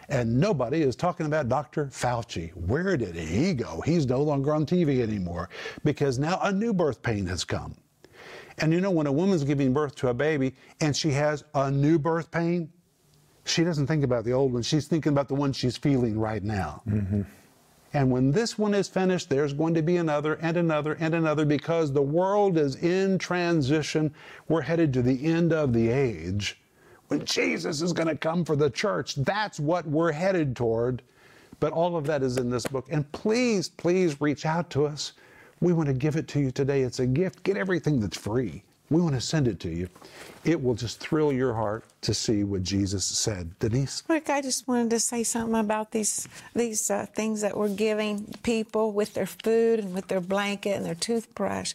And 0.10 0.40
nobody 0.40 0.82
is 0.82 0.96
talking 0.96 1.26
about 1.26 1.50
Dr. 1.50 1.86
Fauci. 1.86 2.52
Where 2.56 2.98
did 2.98 3.16
he 3.16 3.54
go? 3.54 3.82
He's 3.86 4.06
no 4.06 4.22
longer 4.22 4.54
on 4.54 4.66
TV 4.66 5.02
anymore 5.02 5.50
because 5.84 6.20
now 6.20 6.40
a 6.44 6.52
new 6.52 6.74
birth 6.74 7.02
pain 7.02 7.26
has 7.28 7.44
come. 7.44 7.76
And 8.60 8.72
you 8.72 8.82
know, 8.82 8.92
when 8.92 9.08
a 9.08 9.12
woman's 9.12 9.44
giving 9.44 9.74
birth 9.74 9.96
to 9.96 10.10
a 10.10 10.14
baby 10.14 10.54
and 10.82 10.96
she 10.96 11.10
has 11.12 11.44
a 11.56 11.72
new 11.72 11.98
birth 11.98 12.30
pain, 12.30 12.70
she 13.46 13.64
doesn't 13.64 13.88
think 13.88 14.04
about 14.04 14.24
the 14.24 14.34
old 14.34 14.54
one. 14.54 14.62
She's 14.62 14.88
thinking 14.88 15.12
about 15.12 15.28
the 15.28 15.36
one 15.36 15.54
she's 15.54 15.78
feeling 15.78 16.20
right 16.20 16.44
now. 16.44 16.82
Mm-hmm. 16.88 17.22
And 17.96 18.10
when 18.10 18.32
this 18.32 18.58
one 18.58 18.74
is 18.74 18.88
finished, 18.88 19.30
there's 19.30 19.54
going 19.54 19.76
to 19.76 19.84
be 19.84 19.98
another 19.98 20.36
and 20.36 20.58
another 20.58 20.98
and 21.00 21.14
another 21.14 21.46
because 21.46 21.92
the 21.92 22.02
world 22.02 22.58
is 22.58 22.76
in 22.78 23.20
transition. 23.20 24.14
We're 24.48 24.62
headed 24.62 24.94
to 24.94 25.02
the 25.04 25.24
end 25.26 25.54
of 25.54 25.74
the 25.74 25.90
age 25.90 26.60
when 27.08 27.24
Jesus 27.24 27.82
is 27.82 27.94
going 27.94 28.08
to 28.08 28.18
come 28.18 28.44
for 28.46 28.56
the 28.56 28.70
church. 28.70 29.16
That's 29.16 29.60
what 29.60 29.86
we're 29.86 30.12
headed 30.12 30.56
toward. 30.56 31.04
But 31.60 31.72
all 31.72 31.96
of 31.96 32.06
that 32.08 32.24
is 32.24 32.38
in 32.38 32.50
this 32.50 32.66
book. 32.66 32.88
And 32.90 33.10
please, 33.12 33.70
please 33.70 34.20
reach 34.20 34.46
out 34.46 34.70
to 34.72 34.88
us. 34.88 35.14
We 35.62 35.72
want 35.72 35.88
to 35.88 35.94
give 35.94 36.16
it 36.16 36.28
to 36.30 36.40
you 36.40 36.52
today. 36.52 36.82
It's 36.82 37.00
a 37.00 37.06
gift. 37.06 37.44
Get 37.44 37.58
everything 37.58 38.00
that's 38.00 38.18
free. 38.18 38.64
We 38.90 39.02
want 39.02 39.16
to 39.16 39.22
send 39.22 39.48
it 39.48 39.60
to 39.62 39.70
you. 39.70 39.90
It 40.44 40.62
will 40.62 40.76
just 40.76 41.00
thrill 41.00 41.32
your 41.32 41.54
heart 41.54 41.86
to 42.02 42.14
see 42.14 42.44
what 42.44 42.64
Jesus 42.64 43.06
said. 43.06 43.58
Denise? 43.60 44.04
Rick, 44.08 44.30
I 44.30 44.42
just 44.42 44.68
wanted 44.68 44.90
to 44.92 45.00
say 45.00 45.24
something 45.24 45.60
about 45.60 45.92
these 45.92 46.28
these 46.54 46.92
uh, 46.92 47.06
things 47.16 47.42
that 47.42 47.58
we're 47.58 47.70
giving 47.70 48.34
people 48.44 48.92
with 48.92 49.14
their 49.14 49.26
food 49.26 49.80
and 49.80 49.94
with 49.94 50.08
their 50.10 50.22
blanket 50.22 50.76
and 50.76 50.86
their 50.86 50.96
toothbrush, 50.96 51.74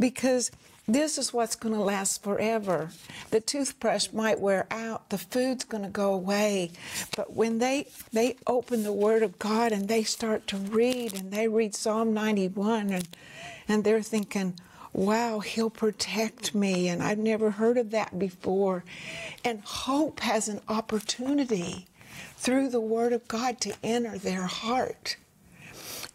because 0.00 0.50
this 0.88 1.18
is 1.18 1.32
what's 1.32 1.54
going 1.54 1.74
to 1.74 1.80
last 1.80 2.22
forever. 2.22 2.90
The 3.30 3.40
toothbrush 3.40 4.10
might 4.12 4.40
wear 4.40 4.66
out, 4.70 5.10
the 5.10 5.18
food's 5.18 5.64
going 5.64 5.84
to 5.84 5.90
go 5.90 6.14
away, 6.14 6.72
but 7.14 7.34
when 7.34 7.58
they 7.58 7.88
they 8.12 8.36
open 8.46 8.82
the 8.82 8.92
Word 8.92 9.22
of 9.22 9.38
God 9.38 9.70
and 9.70 9.86
they 9.86 10.02
start 10.02 10.46
to 10.48 10.56
read 10.56 11.14
and 11.14 11.30
they 11.30 11.46
read 11.46 11.74
Psalm 11.74 12.12
91 12.12 12.90
and 12.90 13.08
and 13.68 13.84
they're 13.84 14.02
thinking 14.02 14.54
wow, 14.98 15.38
he'll 15.38 15.70
protect 15.70 16.54
me. 16.54 16.88
And 16.88 17.02
I've 17.02 17.18
never 17.18 17.52
heard 17.52 17.78
of 17.78 17.90
that 17.92 18.18
before. 18.18 18.84
And 19.44 19.60
hope 19.60 20.20
has 20.20 20.48
an 20.48 20.60
opportunity 20.68 21.86
through 22.36 22.70
the 22.70 22.80
Word 22.80 23.12
of 23.12 23.26
God 23.28 23.60
to 23.60 23.74
enter 23.82 24.18
their 24.18 24.42
heart. 24.42 25.16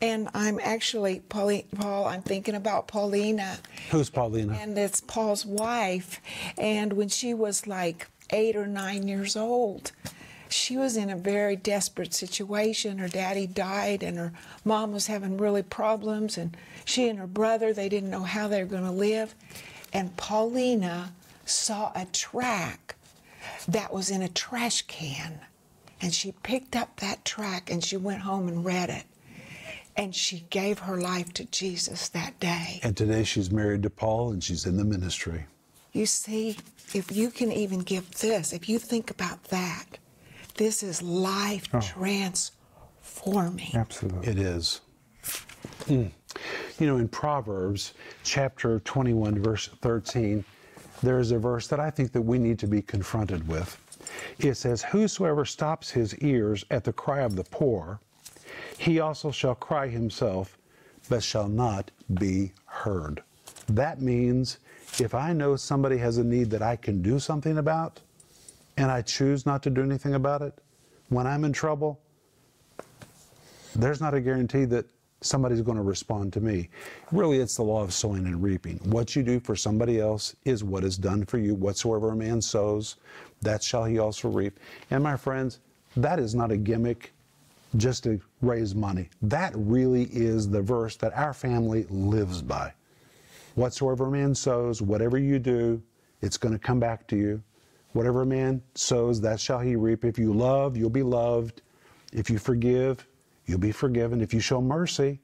And 0.02 0.28
I'm 0.34 0.60
actually, 0.62 1.22
Paul, 1.30 1.62
I'm 2.06 2.22
thinking 2.24 2.56
about 2.56 2.88
Paulina. 2.88 3.58
Who's 3.90 4.10
Paulina? 4.10 4.58
And 4.60 4.78
it's 4.78 5.00
Paul's 5.00 5.46
wife. 5.46 6.20
And 6.58 6.94
when 6.94 7.08
she 7.08 7.34
was 7.34 7.66
like 7.66 8.08
eight 8.32 8.58
or 8.58 8.68
nine 8.68 9.08
years 9.08 9.38
old, 9.38 9.94
she 10.54 10.78
was 10.78 10.96
in 10.96 11.10
a 11.10 11.18
very 11.18 11.56
desperate 11.56 12.14
situation. 12.14 13.00
Her 13.00 13.08
daddy 13.08 13.48
died, 13.48 14.04
and 14.04 14.18
her 14.18 14.34
mom 14.64 14.92
was 14.94 15.08
having 15.08 15.38
really 15.38 15.64
problems. 15.64 16.38
And 16.38 16.56
she 16.86 17.10
and 17.10 17.20
her 17.20 17.28
brother, 17.28 17.74
they 17.74 17.90
didn't 17.90 18.12
know 18.12 18.24
how 18.24 18.48
they 18.48 18.62
were 18.62 18.70
going 18.70 18.84
to 18.84 18.92
live. 18.92 19.36
And 19.92 20.16
Paulina 20.16 21.14
saw 21.46 21.92
a 21.96 22.06
track 22.06 22.96
that 23.68 23.94
was 23.94 24.10
in 24.10 24.22
a 24.22 24.30
trash 24.30 24.84
can. 24.84 25.40
And 26.02 26.14
she 26.14 26.34
picked 26.44 26.76
up 26.76 26.98
that 26.98 27.24
track 27.24 27.72
and 27.72 27.84
she 27.84 27.96
went 27.98 28.22
home 28.22 28.48
and 28.48 28.66
read 28.66 28.90
it. 28.90 29.06
And 29.96 30.14
she 30.14 30.46
gave 30.50 30.80
her 30.80 31.00
life 31.00 31.34
to 31.36 31.46
Jesus 31.46 32.10
that 32.10 32.40
day. 32.40 32.80
And 32.84 32.98
today 32.98 33.24
she's 33.24 33.52
married 33.52 33.84
to 33.84 33.90
Paul 33.90 34.32
and 34.32 34.44
she's 34.44 34.66
in 34.66 34.76
the 34.78 34.84
ministry. 34.84 35.46
You 35.94 36.08
see, 36.08 36.58
if 36.94 37.12
you 37.12 37.30
can 37.30 37.52
even 37.52 37.80
give 37.80 38.20
this, 38.20 38.52
if 38.52 38.68
you 38.68 38.80
think 38.80 39.12
about 39.12 39.46
that, 39.46 40.00
this 40.56 40.84
is 40.84 41.02
life 41.02 41.68
transforming. 41.70 43.72
Absolutely. 43.74 44.28
It 44.28 44.40
is. 44.40 44.82
Mm. 45.86 46.12
You 46.80 46.88
know, 46.88 46.98
in 46.98 47.08
Proverbs 47.08 47.94
chapter 48.24 48.80
21, 48.82 49.42
verse 49.42 49.70
13, 49.82 50.44
there 51.02 51.20
is 51.20 51.32
a 51.32 51.38
verse 51.38 51.68
that 51.68 51.80
I 51.80 51.90
think 51.90 52.12
that 52.14 52.22
we 52.22 52.38
need 52.38 52.60
to 52.60 52.68
be 52.68 52.82
confronted 52.82 53.48
with. 53.48 53.78
It 54.40 54.56
says, 54.56 54.84
Whosoever 54.84 55.46
stops 55.46 55.90
his 55.90 56.18
ears 56.20 56.64
at 56.72 56.84
the 56.84 56.94
cry 56.94 57.22
of 57.22 57.36
the 57.36 57.44
poor, 57.44 58.00
he 58.78 59.00
also 59.00 59.32
shall 59.32 59.56
cry 59.56 59.88
himself, 59.88 60.58
but 61.10 61.24
shall 61.24 61.48
not 61.48 61.92
be 62.14 62.54
heard. 62.66 63.24
That 63.68 64.02
means 64.02 64.60
if 65.00 65.14
I 65.14 65.34
know 65.34 65.56
somebody 65.56 65.98
has 65.98 66.18
a 66.18 66.24
need 66.24 66.50
that 66.52 66.62
I 66.62 66.76
can 66.76 67.02
do 67.02 67.20
something 67.20 67.58
about, 67.58 68.00
and 68.78 68.92
I 68.92 69.02
choose 69.02 69.46
not 69.46 69.64
to 69.64 69.70
do 69.70 69.82
anything 69.82 70.16
about 70.16 70.42
it, 70.42 70.60
when 71.10 71.28
I'm 71.28 71.44
in 71.44 71.54
trouble, 71.54 72.00
there's 73.76 74.02
not 74.02 74.14
a 74.14 74.22
guarantee 74.22 74.66
that 74.66 74.86
somebody's 75.22 75.62
going 75.62 75.78
to 75.78 75.84
respond 75.84 76.34
to 76.34 76.42
me. 76.42 76.70
Really, 77.12 77.40
it's 77.40 77.56
the 77.56 77.64
law 77.64 77.82
of 77.82 77.94
sowing 77.94 78.26
and 78.26 78.44
reaping. 78.44 78.78
What 78.84 79.16
you 79.16 79.24
do 79.24 79.40
for 79.40 79.56
somebody 79.56 80.00
else 80.00 80.36
is 80.46 80.64
what 80.64 80.84
is 80.84 80.98
done 80.98 81.26
for 81.26 81.38
you. 81.38 81.56
Whatsoever 81.56 82.12
a 82.12 82.16
man 82.16 82.42
sows, 82.42 82.98
that 83.42 83.64
shall 83.64 83.86
he 83.86 84.00
also 84.00 84.30
reap. 84.30 84.60
And 84.92 85.04
my 85.04 85.16
friends, 85.16 85.60
that 85.96 86.20
is 86.20 86.36
not 86.36 86.52
a 86.52 86.58
gimmick 86.58 87.14
just 87.78 88.04
to 88.04 88.20
raise 88.42 88.76
money. 88.76 89.10
That 89.22 89.54
really 89.56 90.04
is 90.12 90.50
the 90.50 90.62
verse 90.62 90.96
that 90.98 91.16
our 91.18 91.34
family 91.34 91.86
lives 91.90 92.42
by. 92.42 92.74
Whatsoever 93.56 94.08
a 94.08 94.12
man 94.12 94.36
sows, 94.36 94.82
whatever 94.82 95.18
you 95.18 95.40
do, 95.40 95.82
it's 96.22 96.38
going 96.38 96.54
to 96.54 96.60
come 96.60 96.80
back 96.80 97.08
to 97.08 97.16
you. 97.16 97.44
Whatever 97.94 98.24
a 98.24 98.26
man 98.26 98.62
sows, 98.76 99.22
that 99.22 99.40
shall 99.40 99.60
he 99.60 99.76
reap. 99.76 100.04
If 100.04 100.20
you 100.20 100.34
love, 100.34 100.76
you'll 100.76 100.90
be 100.90 101.04
loved. 101.04 101.62
If 102.12 102.30
you 102.30 102.38
forgive, 102.38 103.08
you'll 103.46 103.60
be 103.60 103.72
forgiven. 103.72 104.22
If 104.22 104.34
you 104.34 104.40
show 104.40 104.62
mercy, 104.62 105.20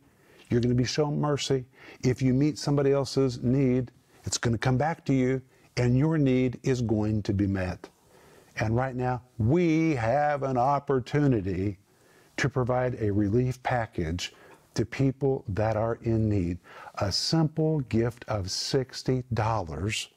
you're 0.50 0.62
going 0.62 0.76
to 0.76 0.82
be 0.82 0.86
shown 0.86 1.20
mercy. 1.20 1.66
If 2.04 2.22
you 2.22 2.34
meet 2.34 2.58
somebody 2.58 2.92
else's 2.92 3.44
need, 3.44 3.92
it's 4.24 4.38
going 4.38 4.54
to 4.54 4.58
come 4.58 4.78
back 4.78 5.06
to 5.06 5.14
you, 5.14 5.42
and 5.78 5.98
your 5.98 6.18
need 6.18 6.60
is 6.64 6.82
going 6.82 7.22
to 7.24 7.34
be 7.34 7.48
met. 7.48 7.90
And 8.58 8.76
right 8.76 8.96
now, 8.96 9.22
we 9.38 9.96
have 9.96 10.44
an 10.44 10.58
opportunity 10.58 11.78
to 12.38 12.50
provide 12.50 12.98
a 13.00 13.12
relief 13.12 13.62
package 13.64 14.34
to 14.74 14.86
people 14.86 15.44
that 15.48 15.76
are 15.76 16.00
in 16.04 16.30
need. 16.30 16.58
A 16.96 17.12
simple 17.12 17.80
gift 17.82 18.26
of 18.28 18.46
$60 18.46 20.08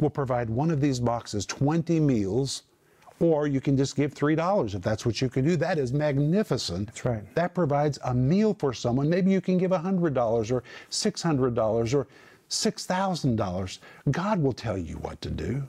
will 0.00 0.10
provide 0.10 0.48
one 0.50 0.70
of 0.70 0.80
these 0.80 1.00
boxes 1.00 1.46
20 1.46 2.00
meals 2.00 2.62
or 3.20 3.46
you 3.46 3.60
can 3.60 3.76
just 3.76 3.96
give 3.96 4.14
$3 4.14 4.74
if 4.74 4.82
that's 4.82 5.04
what 5.04 5.20
you 5.20 5.28
can 5.28 5.44
do. 5.44 5.56
That 5.56 5.78
is 5.78 5.92
magnificent. 5.92 6.86
That's 6.86 7.04
right. 7.04 7.34
That 7.34 7.54
provides 7.54 7.98
a 8.04 8.14
meal 8.14 8.54
for 8.54 8.72
someone. 8.72 9.10
Maybe 9.10 9.30
you 9.30 9.40
can 9.40 9.58
give 9.58 9.72
$100 9.72 10.52
or 10.52 10.62
$600 10.90 11.94
or 11.94 12.06
$6,000. 12.48 13.78
God 14.10 14.42
will 14.42 14.52
tell 14.52 14.78
you 14.78 14.94
what 14.96 15.20
to 15.20 15.30
do. 15.30 15.68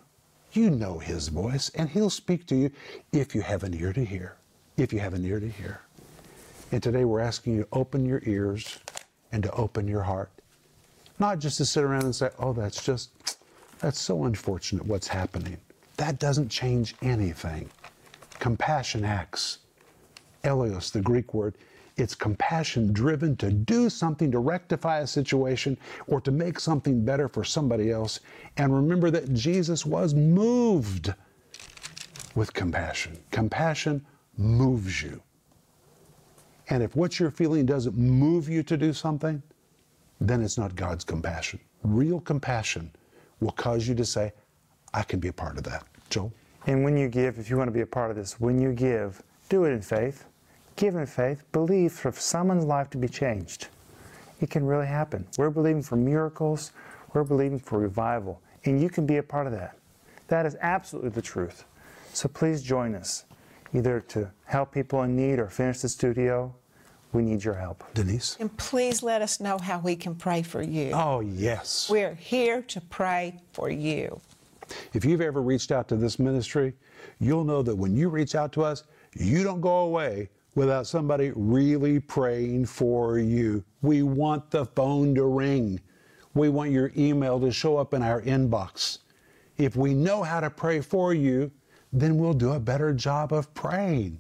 You 0.54 0.70
know 0.70 0.98
His 0.98 1.28
voice, 1.28 1.70
and 1.76 1.90
He'll 1.90 2.10
speak 2.10 2.46
to 2.48 2.56
you 2.56 2.72
if 3.12 3.36
you 3.36 3.42
have 3.42 3.64
an 3.64 3.74
ear 3.74 3.94
to 3.94 4.04
hear. 4.04 4.36
If 4.78 4.94
you 4.94 5.00
have 5.00 5.14
an 5.14 5.26
ear 5.26 5.40
to 5.40 5.50
hear. 5.50 5.82
And 6.72 6.82
today 6.82 7.04
we're 7.04 7.20
asking 7.20 7.56
you 7.56 7.64
to 7.64 7.70
open 7.74 8.06
your 8.06 8.22
ears 8.26 8.80
and 9.32 9.44
to 9.44 9.52
open 9.54 9.88
your 9.88 10.04
heart. 10.04 10.32
Not 11.18 11.40
just 11.40 11.58
to 11.58 11.66
sit 11.66 11.84
around 11.84 12.04
and 12.04 12.16
say, 12.16 12.30
oh, 12.40 12.54
that's 12.54 12.84
just, 12.84 13.39
that's 13.80 14.00
so 14.00 14.26
unfortunate 14.26 14.86
what's 14.86 15.08
happening. 15.08 15.58
That 15.98 16.20
doesn't 16.20 16.50
change 16.50 16.96
anything. 17.02 17.70
Compassion 18.40 19.04
acts. 19.04 19.60
Eleos, 20.44 20.92
the 20.92 21.02
Greek 21.02 21.34
word, 21.34 21.56
it's 21.98 22.16
compassion 22.16 22.94
driven 22.94 23.36
to 23.38 23.52
do 23.52 23.90
something 23.90 24.32
to 24.32 24.40
rectify 24.40 25.00
a 25.00 25.08
situation 25.08 25.78
or 26.08 26.22
to 26.22 26.32
make 26.32 26.60
something 26.60 27.04
better 27.04 27.28
for 27.28 27.44
somebody 27.44 27.92
else. 27.92 28.22
And 28.56 28.74
remember 28.74 29.12
that 29.12 29.34
Jesus 29.34 29.86
was 29.86 30.14
moved 30.14 31.14
with 32.36 32.54
compassion. 32.54 33.18
Compassion 33.32 34.06
moves 34.38 35.02
you. 35.02 35.22
And 36.70 36.82
if 36.84 36.96
what 36.96 37.20
you're 37.20 37.32
feeling 37.32 37.66
doesn't 37.66 37.98
move 37.98 38.48
you 38.48 38.64
to 38.64 38.78
do 38.78 38.94
something, 38.94 39.42
then 40.22 40.42
it's 40.42 40.58
not 40.58 40.76
God's 40.76 41.04
compassion. 41.04 41.60
Real 41.84 42.22
compassion 42.22 42.92
will 43.40 43.52
cause 43.52 43.88
you 43.88 43.96
to 43.96 44.06
say, 44.06 44.34
I 44.94 45.04
can 45.04 45.20
be 45.20 45.28
a 45.28 45.34
part 45.34 45.58
of 45.58 45.64
that. 45.64 45.84
Joel? 46.10 46.34
And 46.66 46.84
when 46.84 46.98
you 46.98 47.08
give, 47.08 47.40
if 47.40 47.50
you 47.50 47.58
want 47.58 47.68
to 47.68 47.74
be 47.74 47.82
a 47.82 47.86
part 47.86 48.12
of 48.12 48.18
this, 48.18 48.40
when 48.40 48.60
you 48.60 48.74
give, 48.74 49.24
do 49.50 49.66
it 49.66 49.72
in 49.72 49.82
faith. 49.82 50.26
Give 50.76 50.96
in 50.96 51.06
faith. 51.06 51.44
Believe 51.52 51.92
for 51.92 52.12
someone's 52.12 52.66
life 52.66 52.90
to 52.92 52.98
be 52.98 53.08
changed. 53.08 53.68
It 54.42 54.50
can 54.50 54.66
really 54.66 54.88
happen. 54.88 55.28
We're 55.38 55.50
believing 55.50 55.82
for 55.82 55.96
miracles. 55.96 56.72
We're 57.14 57.24
believing 57.24 57.60
for 57.60 57.80
revival. 57.80 58.42
And 58.66 58.82
you 58.82 58.90
can 58.90 59.06
be 59.06 59.18
a 59.18 59.24
part 59.24 59.48
of 59.48 59.54
that. 59.54 59.78
That 60.28 60.46
is 60.46 60.56
absolutely 60.62 61.10
the 61.10 61.22
truth. 61.22 61.66
So 62.14 62.28
please 62.28 62.62
join 62.62 62.96
us, 62.96 63.26
either 63.74 64.00
to 64.02 64.32
help 64.46 64.72
people 64.72 65.04
in 65.04 65.16
need 65.16 65.40
or 65.40 65.48
finish 65.48 65.80
the 65.80 65.90
studio. 65.90 66.54
We 67.12 67.24
need 67.24 67.44
your 67.44 67.56
help. 67.56 67.84
Denise? 67.94 68.38
And 68.40 68.56
please 68.58 69.02
let 69.02 69.22
us 69.22 69.40
know 69.40 69.58
how 69.58 69.80
we 69.80 69.96
can 69.96 70.14
pray 70.16 70.44
for 70.44 70.62
you. 70.62 70.92
Oh, 70.94 71.22
yes. 71.22 71.90
We're 71.90 72.14
here 72.14 72.62
to 72.64 72.82
pray 72.82 73.40
for 73.52 73.70
you. 73.70 74.22
If 74.94 75.04
you've 75.04 75.22
ever 75.22 75.42
reached 75.42 75.72
out 75.72 75.88
to 75.88 75.96
this 75.96 76.20
ministry, 76.20 76.74
you'll 77.20 77.44
know 77.44 77.64
that 77.64 77.76
when 77.76 77.96
you 77.96 78.10
reach 78.10 78.36
out 78.36 78.52
to 78.54 78.64
us, 78.64 78.84
you 79.16 79.44
don't 79.44 79.62
go 79.62 79.80
away 79.80 80.30
without 80.54 80.86
somebody 80.86 81.32
really 81.36 82.00
praying 82.00 82.66
for 82.66 83.18
you. 83.18 83.64
We 83.82 84.04
want 84.04 84.52
the 84.52 84.66
phone 84.66 85.16
to 85.16 85.26
ring. 85.26 85.80
We 86.36 86.50
want 86.50 86.70
your 86.70 86.92
email 86.96 87.40
to 87.40 87.52
show 87.52 87.78
up 87.78 87.96
in 87.96 88.04
our 88.04 88.22
inbox. 88.22 89.00
If 89.58 89.76
we 89.76 89.96
know 89.96 90.22
how 90.22 90.40
to 90.40 90.50
pray 90.50 90.80
for 90.80 91.14
you, 91.14 91.52
then 91.92 92.18
we'll 92.18 92.34
do 92.34 92.52
a 92.52 92.60
better 92.60 92.94
job 92.94 93.34
of 93.34 93.52
praying. 93.56 94.20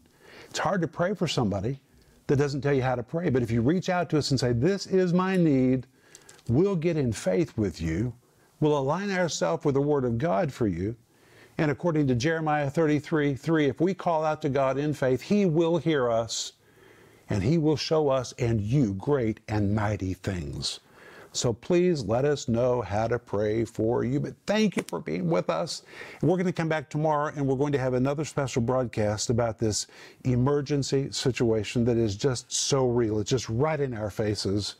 It's 0.49 0.57
hard 0.57 0.81
to 0.81 0.87
pray 0.87 1.13
for 1.13 1.27
somebody 1.27 1.79
that 2.29 2.37
doesn't 2.37 2.61
tell 2.61 2.73
you 2.73 2.83
how 2.83 2.95
to 2.95 3.03
pray, 3.03 3.29
but 3.29 3.41
if 3.41 3.49
you 3.49 3.61
reach 3.61 3.89
out 3.89 4.09
to 4.11 4.17
us 4.17 4.31
and 4.31 4.39
say, 4.39 4.53
This 4.53 4.85
is 4.85 5.13
my 5.13 5.35
need, 5.35 5.87
we'll 6.47 6.75
get 6.75 6.95
in 6.95 7.11
faith 7.11 7.57
with 7.57 7.81
you. 7.81 8.13
We'll 8.59 8.77
align 8.77 9.09
ourselves 9.11 9.65
with 9.65 9.73
the 9.75 9.81
Word 9.81 10.05
of 10.05 10.17
God 10.17 10.53
for 10.53 10.67
you. 10.67 10.95
And 11.57 11.71
according 11.71 12.07
to 12.07 12.15
Jeremiah 12.15 12.69
33 12.69 13.33
3, 13.33 13.65
if 13.65 13.81
we 13.81 13.93
call 13.93 14.23
out 14.23 14.41
to 14.43 14.49
God 14.49 14.77
in 14.77 14.93
faith, 14.93 15.21
He 15.21 15.45
will 15.45 15.77
hear 15.77 16.09
us 16.09 16.53
and 17.29 17.43
He 17.43 17.57
will 17.57 17.75
show 17.75 18.09
us 18.09 18.33
and 18.37 18.61
you 18.61 18.93
great 18.93 19.39
and 19.47 19.73
mighty 19.73 20.13
things. 20.13 20.79
So 21.31 21.53
please 21.53 22.03
let 22.03 22.25
us 22.25 22.47
know 22.47 22.81
how 22.81 23.07
to 23.07 23.19
pray 23.19 23.65
for 23.65 24.03
you. 24.03 24.19
But 24.19 24.33
thank 24.47 24.75
you 24.75 24.83
for 24.87 24.99
being 24.99 25.29
with 25.29 25.49
us. 25.49 25.83
We're 26.21 26.37
going 26.37 26.45
to 26.45 26.51
come 26.53 26.69
back 26.69 26.89
tomorrow 26.89 27.31
and 27.35 27.45
we're 27.45 27.55
going 27.55 27.71
to 27.73 27.79
have 27.79 27.93
another 27.93 28.25
special 28.25 28.61
broadcast 28.61 29.29
about 29.29 29.59
this 29.59 29.87
emergency 30.23 31.11
situation 31.11 31.85
that 31.85 31.97
is 31.97 32.15
just 32.15 32.51
so 32.51 32.87
real. 32.87 33.19
It's 33.19 33.29
just 33.29 33.47
right 33.49 33.79
in 33.79 33.93
our 33.93 34.09
faces. 34.09 34.75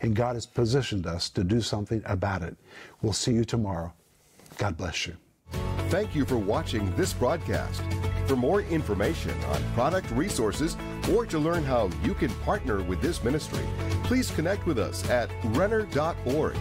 And 0.00 0.16
God 0.16 0.34
has 0.34 0.46
positioned 0.46 1.06
us 1.06 1.30
to 1.30 1.44
do 1.44 1.60
something 1.60 2.02
about 2.06 2.42
it. 2.42 2.56
We'll 3.02 3.12
see 3.12 3.32
you 3.32 3.44
tomorrow. 3.44 3.92
God 4.58 4.76
bless 4.76 5.06
you. 5.06 5.16
Thank 5.88 6.14
you 6.14 6.24
for 6.24 6.38
watching 6.38 6.94
this 6.96 7.12
broadcast. 7.12 7.82
For 8.32 8.36
more 8.36 8.62
information 8.62 9.38
on 9.44 9.62
product 9.74 10.10
resources 10.12 10.78
or 11.12 11.26
to 11.26 11.38
learn 11.38 11.64
how 11.64 11.90
you 12.02 12.14
can 12.14 12.30
partner 12.36 12.82
with 12.82 13.02
this 13.02 13.22
ministry, 13.22 13.62
please 14.04 14.30
connect 14.30 14.64
with 14.64 14.78
us 14.78 15.06
at 15.10 15.30
Renner.org. 15.44 16.56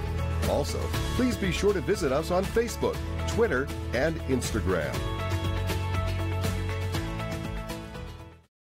Also, 0.49 0.79
please 1.15 1.37
be 1.37 1.49
sure 1.49 1.71
to 1.71 1.79
visit 1.79 2.11
us 2.11 2.29
on 2.29 2.43
Facebook, 2.43 2.97
Twitter, 3.29 3.69
and 3.93 4.19
Instagram. 4.23 5.20